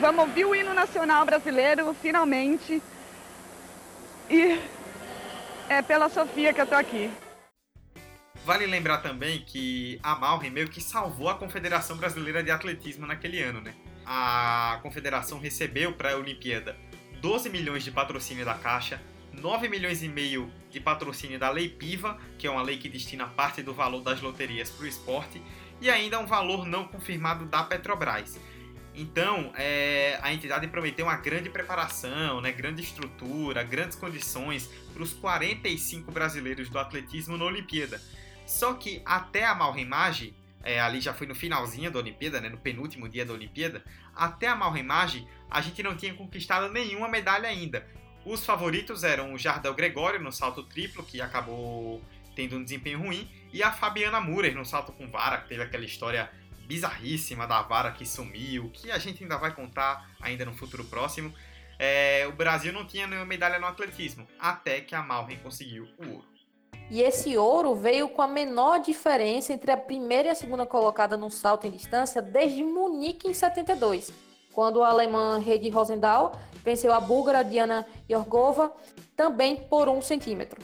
Vamos 0.00 0.26
ouvir 0.26 0.46
o 0.46 0.54
hino 0.54 0.72
nacional 0.72 1.26
brasileiro, 1.26 1.94
finalmente. 2.00 2.82
E 4.30 4.58
é 5.68 5.82
pela 5.82 6.08
Sofia 6.08 6.54
que 6.54 6.62
eu 6.62 6.66
tô 6.66 6.76
aqui. 6.76 7.10
Vale 8.46 8.64
lembrar 8.64 9.02
também 9.02 9.44
que 9.44 10.00
a 10.02 10.14
Malrin 10.16 10.48
meio 10.48 10.70
que 10.70 10.80
salvou 10.80 11.28
a 11.28 11.34
Confederação 11.34 11.98
Brasileira 11.98 12.42
de 12.42 12.50
Atletismo 12.50 13.06
naquele 13.06 13.42
ano, 13.42 13.60
né? 13.60 13.74
A 14.12 14.80
confederação 14.82 15.38
recebeu 15.38 15.92
para 15.92 16.14
a 16.14 16.16
Olimpíada 16.16 16.76
12 17.20 17.48
milhões 17.48 17.84
de 17.84 17.92
patrocínio 17.92 18.44
da 18.44 18.54
Caixa, 18.54 19.00
9 19.32 19.68
milhões 19.68 20.02
e 20.02 20.08
meio 20.08 20.52
de 20.68 20.80
patrocínio 20.80 21.38
da 21.38 21.48
Lei 21.48 21.68
Piva, 21.68 22.18
que 22.36 22.44
é 22.44 22.50
uma 22.50 22.60
lei 22.60 22.76
que 22.76 22.88
destina 22.88 23.28
parte 23.28 23.62
do 23.62 23.72
valor 23.72 24.00
das 24.02 24.20
loterias 24.20 24.68
para 24.68 24.84
o 24.84 24.88
esporte, 24.88 25.40
e 25.80 25.88
ainda 25.88 26.18
um 26.18 26.26
valor 26.26 26.66
não 26.66 26.88
confirmado 26.88 27.44
da 27.44 27.62
Petrobras. 27.62 28.36
Então, 28.96 29.52
é, 29.54 30.18
a 30.20 30.32
entidade 30.32 30.66
prometeu 30.66 31.06
uma 31.06 31.16
grande 31.16 31.48
preparação, 31.48 32.40
né, 32.40 32.50
grande 32.50 32.82
estrutura, 32.82 33.62
grandes 33.62 33.96
condições 33.96 34.68
para 34.92 35.04
os 35.04 35.12
45 35.12 36.10
brasileiros 36.10 36.68
do 36.68 36.80
atletismo 36.80 37.38
na 37.38 37.44
Olimpíada. 37.44 38.02
Só 38.44 38.74
que 38.74 39.00
até 39.06 39.44
a 39.44 39.54
Malrimage, 39.54 40.34
é, 40.62 40.80
ali 40.80 41.00
já 41.00 41.14
foi 41.14 41.26
no 41.26 41.34
finalzinho 41.34 41.90
da 41.90 41.98
Olimpíada, 41.98 42.40
né, 42.40 42.48
no 42.48 42.58
penúltimo 42.58 43.08
dia 43.08 43.24
da 43.24 43.32
Olimpíada, 43.32 43.82
até 44.14 44.46
a 44.46 44.54
Malrimage 44.54 45.26
a 45.50 45.60
gente 45.60 45.82
não 45.82 45.96
tinha 45.96 46.14
conquistado 46.14 46.72
nenhuma 46.72 47.08
medalha 47.08 47.48
ainda. 47.48 47.86
Os 48.24 48.44
favoritos 48.44 49.02
eram 49.02 49.32
o 49.32 49.38
Jardel 49.38 49.74
Gregório 49.74 50.20
no 50.20 50.30
salto 50.30 50.62
triplo, 50.62 51.02
que 51.02 51.20
acabou 51.20 52.02
tendo 52.36 52.56
um 52.56 52.62
desempenho 52.62 53.00
ruim, 53.00 53.28
e 53.52 53.62
a 53.62 53.72
Fabiana 53.72 54.20
Murer 54.20 54.54
no 54.54 54.64
salto 54.64 54.92
com 54.92 55.10
vara, 55.10 55.38
que 55.38 55.48
teve 55.48 55.62
aquela 55.62 55.84
história 55.84 56.30
bizarríssima 56.66 57.46
da 57.46 57.62
vara 57.62 57.90
que 57.90 58.06
sumiu, 58.06 58.70
que 58.70 58.90
a 58.90 58.98
gente 58.98 59.22
ainda 59.22 59.36
vai 59.36 59.52
contar 59.52 60.08
ainda 60.20 60.44
no 60.44 60.54
futuro 60.54 60.84
próximo. 60.84 61.34
É, 61.78 62.26
o 62.28 62.32
Brasil 62.32 62.72
não 62.72 62.86
tinha 62.86 63.06
nenhuma 63.06 63.26
medalha 63.26 63.58
no 63.58 63.66
atletismo, 63.66 64.28
até 64.38 64.80
que 64.80 64.94
a 64.94 65.02
Malren 65.02 65.38
conseguiu 65.38 65.88
o 65.98 66.08
ouro. 66.08 66.29
E 66.90 67.02
esse 67.02 67.38
ouro 67.38 67.74
veio 67.76 68.08
com 68.08 68.20
a 68.20 68.26
menor 68.26 68.80
diferença 68.80 69.52
entre 69.52 69.70
a 69.70 69.76
primeira 69.76 70.28
e 70.28 70.30
a 70.32 70.34
segunda 70.34 70.66
colocada 70.66 71.16
no 71.16 71.30
salto 71.30 71.64
em 71.66 71.70
distância 71.70 72.20
desde 72.20 72.64
Munique 72.64 73.28
em 73.28 73.34
72, 73.34 74.12
quando 74.52 74.82
a 74.82 74.88
alemã 74.88 75.40
Heidi 75.46 75.70
Rosendahl 75.70 76.32
venceu 76.64 76.92
a 76.92 76.98
búlgara 76.98 77.44
Diana 77.44 77.86
Yorgova 78.10 78.72
também 79.16 79.54
por 79.54 79.88
um 79.88 80.02
centímetro. 80.02 80.60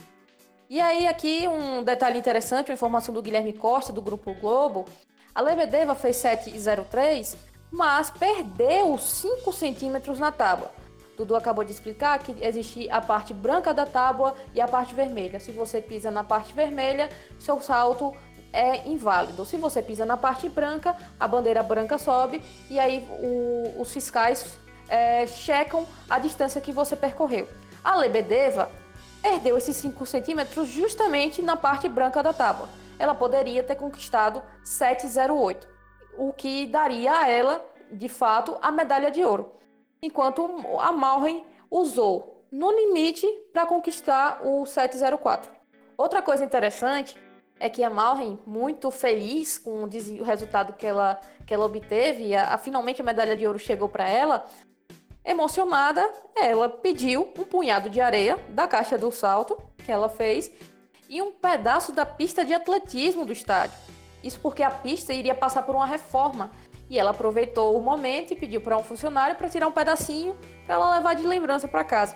E 0.69 0.81
aí 0.81 1.07
aqui 1.07 1.47
um 1.47 1.81
detalhe 1.81 2.19
interessante, 2.19 2.69
uma 2.69 2.75
informação 2.75 3.13
do 3.15 3.21
Guilherme 3.21 3.53
Costa, 3.53 3.93
do 3.93 4.01
Grupo 4.01 4.33
Globo. 4.33 4.83
A 5.33 5.39
Lebedeva 5.39 5.95
fez 5.95 6.17
7,03, 6.17 7.37
mas 7.71 8.09
perdeu 8.09 8.97
5 8.97 9.53
centímetros 9.53 10.19
na 10.19 10.29
tábua. 10.29 10.71
Dudu 11.17 11.35
acabou 11.35 11.63
de 11.63 11.71
explicar 11.71 12.19
que 12.19 12.35
existe 12.45 12.87
a 12.91 13.01
parte 13.01 13.33
branca 13.33 13.73
da 13.73 13.87
tábua 13.87 14.35
e 14.53 14.61
a 14.61 14.67
parte 14.67 14.93
vermelha. 14.93 15.39
Se 15.39 15.51
você 15.51 15.81
pisa 15.81 16.11
na 16.11 16.23
parte 16.23 16.53
vermelha, 16.53 17.09
seu 17.39 17.59
salto 17.59 18.15
é 18.53 18.87
inválido. 18.87 19.43
Se 19.43 19.57
você 19.57 19.81
pisa 19.81 20.05
na 20.05 20.15
parte 20.15 20.47
branca, 20.47 20.95
a 21.19 21.27
bandeira 21.27 21.63
branca 21.63 21.97
sobe 21.97 22.43
e 22.69 22.79
aí 22.79 23.07
o, 23.09 23.81
os 23.81 23.91
fiscais 23.91 24.59
é, 24.87 25.25
checam 25.25 25.87
a 26.07 26.19
distância 26.19 26.61
que 26.61 26.71
você 26.71 26.95
percorreu. 26.95 27.47
A 27.83 27.95
Lebedeva 27.95 28.69
perdeu 29.19 29.57
esses 29.57 29.75
5 29.77 30.05
centímetros 30.05 30.69
justamente 30.69 31.41
na 31.41 31.57
parte 31.57 31.89
branca 31.89 32.21
da 32.21 32.31
tábua. 32.31 32.69
Ela 32.99 33.15
poderia 33.15 33.63
ter 33.63 33.75
conquistado 33.75 34.43
7,08, 34.63 35.65
o 36.15 36.31
que 36.31 36.67
daria 36.67 37.11
a 37.11 37.27
ela, 37.27 37.65
de 37.91 38.07
fato, 38.07 38.55
a 38.61 38.71
medalha 38.71 39.09
de 39.09 39.23
ouro 39.23 39.57
enquanto 40.01 40.49
a 40.79 40.91
Malren 40.91 41.43
usou 41.69 42.45
no 42.51 42.71
limite 42.71 43.27
para 43.51 43.65
conquistar 43.65 44.41
o 44.43 44.65
704. 44.65 45.51
Outra 45.97 46.21
coisa 46.21 46.45
interessante 46.45 47.17
é 47.59 47.69
que 47.69 47.83
a 47.83 47.89
Malren, 47.89 48.39
muito 48.45 48.91
feliz 48.91 49.57
com 49.57 49.83
o 49.83 50.23
resultado 50.23 50.73
que 50.73 50.85
ela, 50.85 51.19
que 51.45 51.53
ela 51.53 51.65
obteve, 51.65 52.35
a, 52.35 52.53
a 52.53 52.57
finalmente 52.57 53.01
a 53.01 53.05
medalha 53.05 53.35
de 53.35 53.47
ouro 53.47 53.57
chegou 53.57 53.89
para 53.89 54.07
ela, 54.07 54.45
emocionada, 55.25 56.07
ela 56.35 56.69
pediu 56.69 57.33
um 57.37 57.43
punhado 57.43 57.89
de 57.89 57.99
areia 57.99 58.37
da 58.49 58.67
caixa 58.67 58.97
do 58.97 59.11
salto 59.11 59.57
que 59.83 59.91
ela 59.91 60.07
fez 60.07 60.51
e 61.09 61.21
um 61.21 61.31
pedaço 61.31 61.91
da 61.91 62.05
pista 62.05 62.45
de 62.45 62.53
atletismo 62.53 63.25
do 63.25 63.33
estádio. 63.33 63.77
Isso 64.23 64.39
porque 64.39 64.63
a 64.63 64.71
pista 64.71 65.13
iria 65.13 65.35
passar 65.35 65.63
por 65.63 65.75
uma 65.75 65.85
reforma 65.85 66.51
e 66.89 66.97
ela 66.97 67.11
aproveitou 67.11 67.77
o 67.77 67.81
momento 67.81 68.31
e 68.31 68.35
pediu 68.35 68.61
para 68.61 68.77
um 68.77 68.83
funcionário 68.83 69.35
para 69.35 69.49
tirar 69.49 69.67
um 69.67 69.71
pedacinho 69.71 70.35
para 70.65 70.75
ela 70.75 70.95
levar 70.95 71.15
de 71.15 71.25
lembrança 71.25 71.67
para 71.67 71.83
casa. 71.83 72.15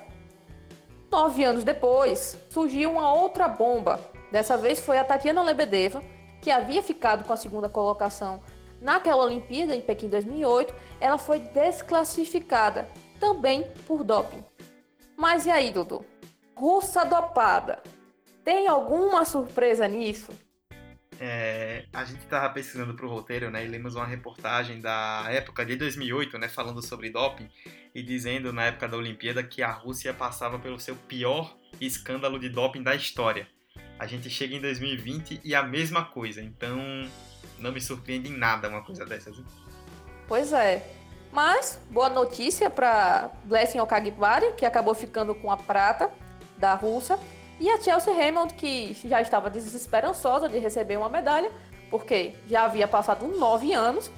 Nove 1.11 1.43
anos 1.43 1.63
depois, 1.63 2.37
surgiu 2.49 2.91
uma 2.91 3.13
outra 3.13 3.47
bomba. 3.47 3.99
Dessa 4.31 4.55
vez 4.55 4.79
foi 4.79 4.97
a 4.97 5.03
Tatiana 5.03 5.43
Lebedeva, 5.43 6.01
que 6.41 6.49
havia 6.49 6.81
ficado 6.81 7.25
com 7.25 7.33
a 7.33 7.37
segunda 7.37 7.67
colocação 7.67 8.41
naquela 8.79 9.25
Olimpíada 9.25 9.75
em 9.75 9.81
Pequim 9.81 10.07
2008. 10.07 10.73
Ela 10.99 11.17
foi 11.17 11.39
desclassificada 11.39 12.87
também 13.19 13.69
por 13.85 14.03
doping. 14.03 14.43
Mas 15.17 15.45
e 15.45 15.51
aí, 15.51 15.69
Dudu? 15.71 16.05
Russa 16.55 17.03
dopada. 17.03 17.83
Tem 18.43 18.67
alguma 18.67 19.25
surpresa 19.25 19.87
nisso? 19.87 20.31
É, 21.23 21.85
a 21.93 22.03
gente 22.03 22.23
estava 22.23 22.51
pesquisando 22.51 22.95
para 22.95 23.05
o 23.05 23.09
roteiro, 23.09 23.51
né, 23.51 23.63
e 23.63 23.67
lemos 23.67 23.93
uma 23.93 24.07
reportagem 24.07 24.81
da 24.81 25.23
época 25.29 25.63
de 25.63 25.75
2008, 25.75 26.35
né, 26.39 26.49
falando 26.49 26.81
sobre 26.81 27.11
doping 27.11 27.47
e 27.93 28.01
dizendo 28.01 28.51
na 28.51 28.63
época 28.63 28.87
da 28.87 28.97
Olimpíada 28.97 29.43
que 29.43 29.61
a 29.61 29.69
Rússia 29.69 30.15
passava 30.15 30.57
pelo 30.57 30.79
seu 30.79 30.95
pior 30.95 31.55
escândalo 31.79 32.39
de 32.39 32.49
doping 32.49 32.81
da 32.81 32.95
história. 32.95 33.47
A 33.99 34.07
gente 34.07 34.31
chega 34.31 34.55
em 34.55 34.59
2020 34.59 35.41
e 35.43 35.53
a 35.53 35.61
mesma 35.61 36.03
coisa, 36.03 36.41
então 36.41 36.79
não 37.59 37.71
me 37.71 37.79
surpreende 37.79 38.31
em 38.31 38.35
nada 38.35 38.67
uma 38.67 38.83
coisa 38.83 39.05
dessas. 39.05 39.37
Pois 40.27 40.51
é. 40.51 40.83
Mas, 41.31 41.79
boa 41.91 42.09
notícia 42.09 42.67
para 42.67 43.29
Blessing 43.43 43.79
Okagbari, 43.79 44.53
que 44.53 44.65
acabou 44.65 44.95
ficando 44.95 45.35
com 45.35 45.51
a 45.51 45.57
prata 45.57 46.09
da 46.57 46.73
Rússia, 46.73 47.19
e 47.61 47.69
a 47.69 47.79
Chelsea 47.79 48.11
Raymond, 48.11 48.55
que 48.55 48.97
já 49.05 49.21
estava 49.21 49.47
desesperançosa 49.47 50.49
de 50.49 50.57
receber 50.57 50.97
uma 50.97 51.07
medalha, 51.07 51.51
porque 51.91 52.33
já 52.49 52.65
havia 52.65 52.87
passado 52.87 53.27
nove 53.27 53.71
anos, 53.71 54.11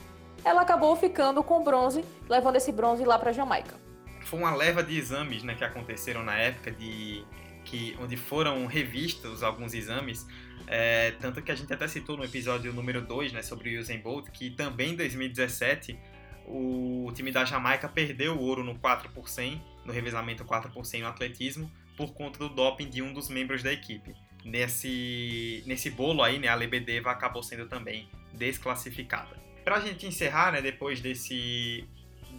ela 0.46 0.62
acabou 0.62 0.96
ficando 0.96 1.44
com 1.44 1.62
bronze, 1.62 2.06
levando 2.30 2.56
esse 2.56 2.72
bronze 2.72 3.04
lá 3.04 3.20
para 3.20 3.34
Jamaica. 3.34 3.76
Foi 4.22 4.40
uma 4.40 4.56
leva 4.56 4.82
de 4.82 4.98
exames 4.98 5.44
né, 5.44 5.56
que 5.56 5.64
aconteceram 5.66 6.24
na 6.24 6.38
época, 6.38 6.72
de 6.72 7.26
que, 7.66 7.98
onde 8.00 8.16
foram 8.16 8.66
revistos 8.66 9.44
alguns 9.44 9.74
exames, 9.74 10.26
é, 10.66 11.12
tanto 11.20 11.42
que 11.42 11.52
a 11.52 11.56
gente 11.56 11.74
até 11.74 11.86
citou 11.86 12.16
no 12.16 12.24
episódio 12.24 12.72
número 12.72 13.02
2 13.02 13.34
né, 13.34 13.42
sobre 13.42 13.76
o 13.76 13.82
Usain 13.82 14.00
Bolt, 14.00 14.30
que 14.32 14.52
também 14.52 14.92
em 14.92 14.96
2017 14.96 16.00
o 16.48 17.12
time 17.14 17.30
da 17.30 17.44
Jamaica 17.44 17.90
perdeu 17.90 18.36
o 18.36 18.42
ouro 18.42 18.64
no 18.64 18.80
4 18.80 19.10
por 19.10 19.28
100, 19.28 19.62
no 19.84 19.92
revezamento 19.92 20.46
4 20.46 20.72
por 20.72 20.86
100 20.86 21.02
no 21.02 21.08
atletismo, 21.10 21.70
por 21.96 22.14
conta 22.14 22.40
do 22.40 22.50
doping 22.50 22.90
de 22.90 23.02
um 23.02 23.14
dos 23.14 23.30
membros 23.30 23.64
da 23.64 23.72
equipe. 23.72 24.16
Nesse, 24.44 25.64
nesse 25.66 25.90
bolo 25.90 26.22
aí, 26.22 26.38
né, 26.38 26.48
a 26.48 26.56
Lebedeva 26.56 27.12
acabou 27.12 27.42
sendo 27.42 27.68
também 27.68 28.10
desclassificada. 28.34 29.42
Para 29.64 29.78
a 29.78 29.80
gente 29.80 30.06
encerrar, 30.06 30.52
né, 30.52 30.62
depois 30.62 31.00
desse, 31.00 31.88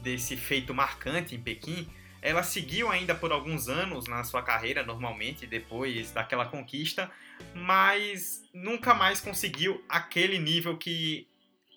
desse 0.03 0.37
feito 0.37 0.75
marcante 0.75 1.35
em 1.35 1.41
Pequim, 1.41 1.89
ela 2.21 2.43
seguiu 2.43 2.91
ainda 2.91 3.15
por 3.15 3.33
alguns 3.33 3.69
anos 3.69 4.07
na 4.07 4.25
sua 4.25 4.43
carreira, 4.43 4.83
normalmente, 4.83 5.47
depois 5.47 6.11
daquela 6.11 6.47
conquista, 6.47 7.11
mas 7.55 8.43
nunca 8.53 8.95
mais 8.95 9.21
conseguiu 9.21 9.85
aquele 9.89 10.39
nível 10.39 10.77
que 10.77 11.29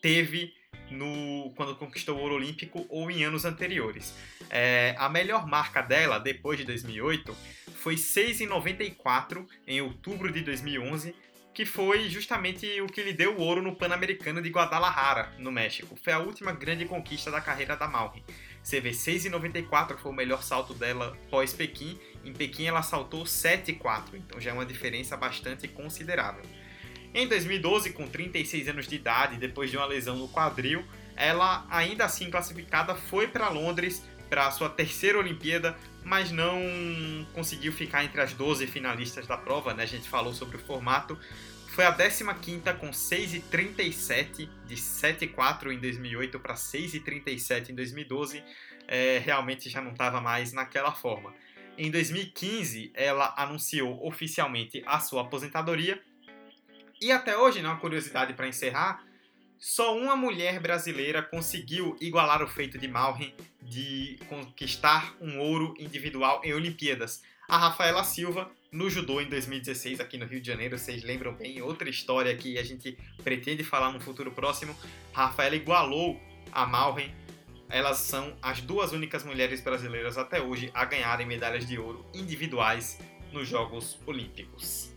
teve 0.02 0.54
no, 0.92 1.52
quando 1.56 1.76
conquistou 1.76 2.18
o 2.18 2.22
ouro 2.22 2.36
olímpico 2.36 2.86
ou 2.90 3.10
em 3.10 3.24
anos 3.24 3.46
anteriores. 3.46 4.14
É, 4.50 4.96
a 4.98 5.10
melhor 5.10 5.48
marca 5.48 5.82
dela, 5.82 6.20
depois 6.20 6.58
de 6.58 6.66
2008, 6.66 7.36
foi 7.76 7.96
6,94 7.96 9.46
em 9.66 9.82
outubro 9.82 10.32
de 10.32 10.42
2011, 10.42 11.16
que 11.54 11.66
foi 11.66 12.08
justamente 12.08 12.80
o 12.82 12.88
que 12.88 13.02
lhe 13.02 13.14
deu 13.14 13.36
o 13.36 13.42
ouro 13.42 13.62
no 13.62 13.76
Pan-Americano 13.76 14.42
de 14.42 14.50
Guadalajara, 14.50 15.34
no 15.40 15.52
México. 15.52 15.98
Foi 16.04 16.14
a 16.14 16.20
última 16.20 16.52
grande 16.52 16.86
conquista 16.86 17.32
da 17.32 17.42
carreira 17.42 17.76
da 17.76 17.88
Malrin. 17.88 18.24
CV 18.64 18.92
6,94 18.92 19.98
foi 19.98 20.12
o 20.12 20.14
melhor 20.14 20.44
salto 20.44 20.74
dela 20.74 21.18
pós-Pequim. 21.30 21.98
Em 22.24 22.34
Pequim 22.34 22.66
ela 22.66 22.84
saltou 22.84 23.24
7,4, 23.24 24.16
então 24.16 24.40
já 24.40 24.52
é 24.52 24.54
uma 24.54 24.66
diferença 24.66 25.16
bastante 25.16 25.68
considerável. 25.68 26.44
Em 27.14 27.28
2012, 27.28 27.92
com 27.94 28.08
36 28.08 28.68
anos 28.68 28.88
de 28.88 28.96
idade, 28.96 29.38
depois 29.38 29.72
de 29.72 29.78
uma 29.78 29.86
lesão 29.86 30.16
no 30.16 30.28
quadril, 30.28 30.84
ela, 31.16 31.66
ainda 31.70 32.06
assim 32.06 32.30
classificada, 32.30 32.94
foi 32.96 33.28
para 33.28 33.50
Londres 33.50 34.04
para 34.30 34.52
sua 34.52 34.70
terceira 34.70 35.18
Olimpíada, 35.18 35.76
mas 36.04 36.32
não 36.32 36.62
conseguiu 37.34 37.72
ficar 37.72 38.04
entre 38.04 38.22
as 38.22 38.34
12 38.34 38.68
finalistas 38.68 39.26
da 39.26 39.38
prova, 39.38 39.74
né? 39.74 39.84
A 39.84 39.88
gente 39.88 40.08
falou 40.08 40.34
sobre 40.34 40.58
o 40.58 40.60
formato. 40.60 41.18
Foi 41.70 41.86
a 41.86 41.96
15ª 41.96 42.78
com 42.78 42.90
6,37 42.90 44.50
de 44.66 44.76
7,4 44.76 45.72
em 45.72 45.80
2008 45.80 46.40
para 46.40 46.56
6,37 46.56 47.70
em 47.70 47.76
2012. 47.76 48.44
É, 48.88 49.22
realmente 49.24 49.70
já 49.70 49.82
não 49.82 49.92
estava 49.92 50.22
mais 50.22 50.54
naquela 50.54 50.92
forma. 50.92 51.34
Em 51.78 51.92
2015, 51.92 52.92
ela 52.96 53.34
anunciou 53.38 54.06
oficialmente 54.06 54.82
a 54.86 55.00
sua 55.00 55.22
aposentadoria 55.22 56.02
e 57.02 57.12
até 57.12 57.38
hoje, 57.38 57.62
né, 57.62 57.70
uma 57.70 57.80
curiosidade 57.80 58.34
para 58.34 58.48
encerrar, 58.48 59.04
só 59.60 59.98
uma 59.98 60.16
mulher 60.16 60.60
brasileira 60.60 61.22
conseguiu 61.22 61.96
igualar 62.00 62.44
o 62.44 62.48
feito 62.48 62.78
de 62.78 62.88
Malren 62.88 63.34
de 63.62 64.20
conquistar 64.30 65.16
um 65.20 65.40
ouro 65.40 65.74
individual 65.80 66.42
em 66.44 66.54
Olimpíadas. 66.54 67.24
A 67.48 67.58
Rafaela 67.58 68.04
Silva, 68.04 68.52
no 68.72 68.90
judô 68.90 69.20
em 69.20 69.28
2016, 69.28 70.00
aqui 70.00 70.18
no 70.18 70.26
Rio 70.26 70.42
de 70.42 70.48
Janeiro, 70.48 70.78
vocês 70.78 71.04
lembram 71.04 71.34
bem, 71.34 71.62
outra 71.62 71.90
história 71.90 72.36
que 72.36 72.58
a 72.58 72.64
gente 72.64 72.98
pretende 73.24 73.64
falar 73.64 73.92
no 73.92 74.00
futuro 74.00 74.32
próximo. 74.32 74.76
A 75.14 75.28
Rafaela 75.28 75.56
igualou 75.56 76.20
a 76.52 76.66
Malren. 76.66 77.14
Elas 77.70 77.98
são 77.98 78.38
as 78.42 78.62
duas 78.62 78.92
únicas 78.92 79.24
mulheres 79.24 79.60
brasileiras 79.62 80.18
até 80.18 80.42
hoje 80.42 80.70
a 80.74 80.86
ganharem 80.86 81.26
medalhas 81.26 81.66
de 81.66 81.78
ouro 81.78 82.06
individuais 82.14 83.00
nos 83.32 83.48
Jogos 83.48 84.00
Olímpicos. 84.06 84.97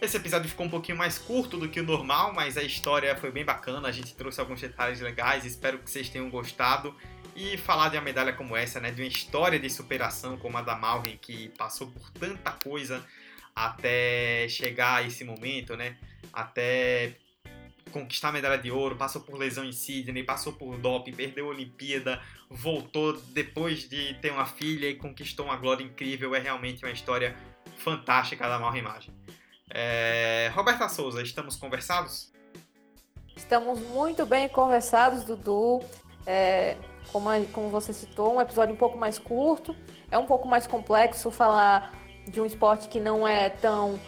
Esse 0.00 0.16
episódio 0.16 0.48
ficou 0.48 0.64
um 0.64 0.70
pouquinho 0.70 0.96
mais 0.96 1.18
curto 1.18 1.58
do 1.58 1.68
que 1.68 1.78
o 1.78 1.82
normal, 1.82 2.32
mas 2.32 2.56
a 2.56 2.62
história 2.62 3.14
foi 3.16 3.30
bem 3.30 3.44
bacana, 3.44 3.86
a 3.86 3.92
gente 3.92 4.14
trouxe 4.14 4.40
alguns 4.40 4.58
detalhes 4.58 4.98
legais, 4.98 5.44
espero 5.44 5.78
que 5.78 5.90
vocês 5.90 6.08
tenham 6.08 6.30
gostado. 6.30 6.94
E 7.36 7.58
falar 7.58 7.90
de 7.90 7.96
uma 7.96 8.02
medalha 8.02 8.32
como 8.32 8.56
essa, 8.56 8.80
né, 8.80 8.90
de 8.90 9.02
uma 9.02 9.08
história 9.08 9.58
de 9.58 9.68
superação 9.68 10.38
como 10.38 10.56
a 10.56 10.62
da 10.62 10.74
Malvin, 10.74 11.18
que 11.18 11.50
passou 11.50 11.88
por 11.88 12.10
tanta 12.12 12.50
coisa 12.50 13.04
até 13.54 14.48
chegar 14.48 14.96
a 14.96 15.02
esse 15.02 15.22
momento, 15.22 15.76
né, 15.76 15.98
até 16.32 17.14
conquistar 17.92 18.30
a 18.30 18.32
medalha 18.32 18.56
de 18.56 18.70
ouro, 18.70 18.96
passou 18.96 19.20
por 19.20 19.38
lesão 19.38 19.64
em 19.64 19.72
Sydney, 19.72 20.24
passou 20.24 20.54
por 20.54 20.78
doping, 20.78 21.12
perdeu 21.12 21.46
a 21.46 21.50
Olimpíada, 21.50 22.22
voltou 22.48 23.20
depois 23.32 23.86
de 23.86 24.14
ter 24.14 24.32
uma 24.32 24.46
filha 24.46 24.88
e 24.88 24.94
conquistou 24.94 25.44
uma 25.46 25.56
glória 25.56 25.84
incrível. 25.84 26.34
É 26.34 26.38
realmente 26.38 26.84
uma 26.84 26.92
história 26.92 27.36
fantástica 27.76 28.48
da 28.48 28.58
Malvin 28.58 28.78
Imagem. 28.78 29.19
É... 29.70 30.50
Roberta 30.54 30.88
Souza, 30.88 31.22
estamos 31.22 31.56
conversados? 31.56 32.32
Estamos 33.36 33.80
muito 33.80 34.26
bem 34.26 34.48
conversados, 34.48 35.24
Dudu. 35.24 35.80
É, 36.26 36.76
como, 37.10 37.30
como 37.46 37.68
você 37.68 37.92
citou, 37.92 38.34
um 38.36 38.40
episódio 38.40 38.74
um 38.74 38.78
pouco 38.78 38.98
mais 38.98 39.18
curto. 39.18 39.74
É 40.10 40.18
um 40.18 40.26
pouco 40.26 40.46
mais 40.46 40.66
complexo 40.66 41.30
falar 41.30 41.92
de 42.28 42.40
um 42.40 42.46
esporte 42.46 42.88
que 42.88 43.00
não 43.00 43.26
é 43.26 43.48
tão 43.48 43.98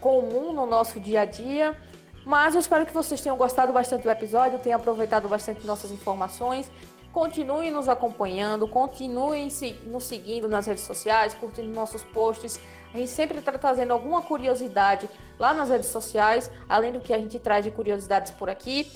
comum 0.00 0.52
no 0.52 0.66
nosso 0.66 1.00
dia 1.00 1.22
a 1.22 1.24
dia. 1.24 1.76
Mas 2.24 2.54
eu 2.54 2.60
espero 2.60 2.86
que 2.86 2.92
vocês 2.92 3.20
tenham 3.20 3.36
gostado 3.36 3.72
bastante 3.72 4.02
do 4.02 4.10
episódio, 4.10 4.58
tenham 4.58 4.78
aproveitado 4.78 5.28
bastante 5.28 5.66
nossas 5.66 5.90
informações. 5.90 6.70
Continuem 7.12 7.70
nos 7.70 7.88
acompanhando, 7.88 8.66
continuem 8.68 9.48
nos 9.84 10.04
seguindo 10.04 10.48
nas 10.48 10.66
redes 10.66 10.84
sociais, 10.84 11.34
curtindo 11.34 11.68
nossos 11.68 12.02
posts. 12.04 12.60
A 12.94 12.98
gente 12.98 13.10
sempre 13.10 13.38
está 13.38 13.52
trazendo 13.52 13.92
alguma 13.92 14.22
curiosidade 14.22 15.08
lá 15.38 15.54
nas 15.54 15.70
redes 15.70 15.88
sociais, 15.88 16.50
além 16.68 16.92
do 16.92 17.00
que 17.00 17.12
a 17.12 17.18
gente 17.18 17.38
traz 17.38 17.64
de 17.64 17.70
curiosidades 17.70 18.32
por 18.32 18.50
aqui. 18.50 18.90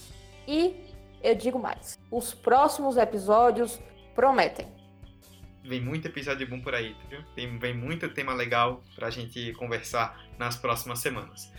E 0.47 0.77
eu 1.23 1.35
digo 1.35 1.59
mais: 1.59 1.99
os 2.11 2.35
próximos 2.35 2.97
episódios 2.97 3.81
prometem. 4.15 4.67
Vem 5.65 5.81
muito 5.81 6.07
episódio 6.07 6.47
bom 6.47 6.61
por 6.61 6.75
aí, 6.75 6.95
viu? 7.09 7.25
Tem, 7.35 7.59
vem 7.59 7.75
muito 7.75 8.09
tema 8.11 8.33
legal 8.33 8.85
para 8.95 9.09
a 9.09 9.11
gente 9.11 9.53
conversar 9.55 10.25
nas 10.39 10.57
próximas 10.57 11.01
semanas. 11.01 11.51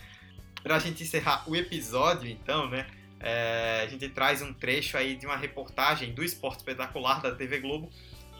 Para 0.62 0.76
a 0.76 0.78
gente 0.78 1.02
encerrar 1.02 1.44
o 1.46 1.54
episódio, 1.54 2.30
então, 2.30 2.70
né? 2.70 2.86
É, 3.20 3.82
a 3.82 3.86
gente 3.88 4.08
traz 4.08 4.40
um 4.42 4.54
trecho 4.54 4.96
aí 4.96 5.16
de 5.16 5.26
uma 5.26 5.36
reportagem 5.36 6.14
do 6.14 6.22
Esporte 6.22 6.58
Espetacular 6.58 7.20
da 7.20 7.34
TV 7.34 7.58
Globo 7.58 7.90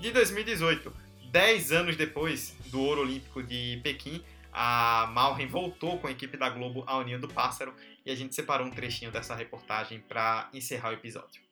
de 0.00 0.12
2018 0.12 1.07
Dez 1.30 1.72
anos 1.72 1.96
depois 1.96 2.56
do 2.66 2.80
ouro 2.80 3.02
olímpico 3.02 3.42
de 3.42 3.78
Pequim, 3.82 4.24
a 4.50 5.10
Malren 5.12 5.46
voltou 5.46 5.98
com 5.98 6.06
a 6.06 6.10
equipe 6.10 6.38
da 6.38 6.48
Globo 6.48 6.82
à 6.86 6.96
União 6.96 7.20
do 7.20 7.28
Pássaro 7.28 7.74
e 8.04 8.10
a 8.10 8.14
gente 8.14 8.34
separou 8.34 8.66
um 8.66 8.70
trechinho 8.70 9.12
dessa 9.12 9.34
reportagem 9.34 10.00
para 10.00 10.48
encerrar 10.54 10.90
o 10.90 10.94
episódio. 10.94 11.42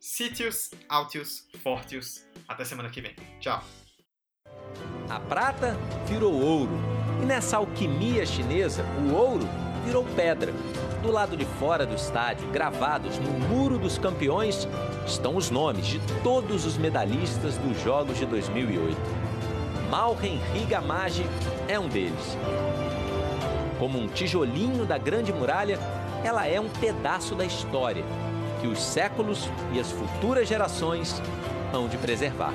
Sitius, 0.00 0.70
Altius, 0.88 1.46
Fortius. 1.62 2.24
Até 2.48 2.64
semana 2.64 2.88
que 2.88 3.02
vem. 3.02 3.14
Tchau. 3.38 3.62
A 5.10 5.20
prata 5.20 5.76
virou 6.06 6.32
ouro. 6.32 6.72
E 7.22 7.26
nessa 7.26 7.58
alquimia 7.58 8.24
chinesa, 8.24 8.82
o 8.82 9.14
ouro 9.14 9.46
virou 9.84 10.04
pedra. 10.16 10.52
Do 11.02 11.10
lado 11.10 11.34
de 11.34 11.46
fora 11.46 11.86
do 11.86 11.94
estádio, 11.94 12.46
gravados 12.50 13.18
no 13.18 13.30
Muro 13.30 13.78
dos 13.78 13.96
Campeões, 13.96 14.68
estão 15.06 15.34
os 15.34 15.50
nomes 15.50 15.86
de 15.86 15.98
todos 16.22 16.66
os 16.66 16.76
medalhistas 16.76 17.56
dos 17.56 17.80
Jogos 17.82 18.18
de 18.18 18.26
2008. 18.26 18.96
Malren 19.90 20.38
Higamage 20.54 21.24
é 21.66 21.78
um 21.78 21.88
deles. 21.88 22.36
Como 23.78 23.98
um 23.98 24.08
tijolinho 24.08 24.84
da 24.84 24.98
Grande 24.98 25.32
Muralha, 25.32 25.78
ela 26.22 26.46
é 26.46 26.60
um 26.60 26.68
pedaço 26.68 27.34
da 27.34 27.46
história 27.46 28.04
que 28.60 28.66
os 28.66 28.82
séculos 28.82 29.48
e 29.72 29.80
as 29.80 29.90
futuras 29.90 30.46
gerações 30.46 31.20
hão 31.72 31.88
de 31.88 31.96
preservar. 31.96 32.52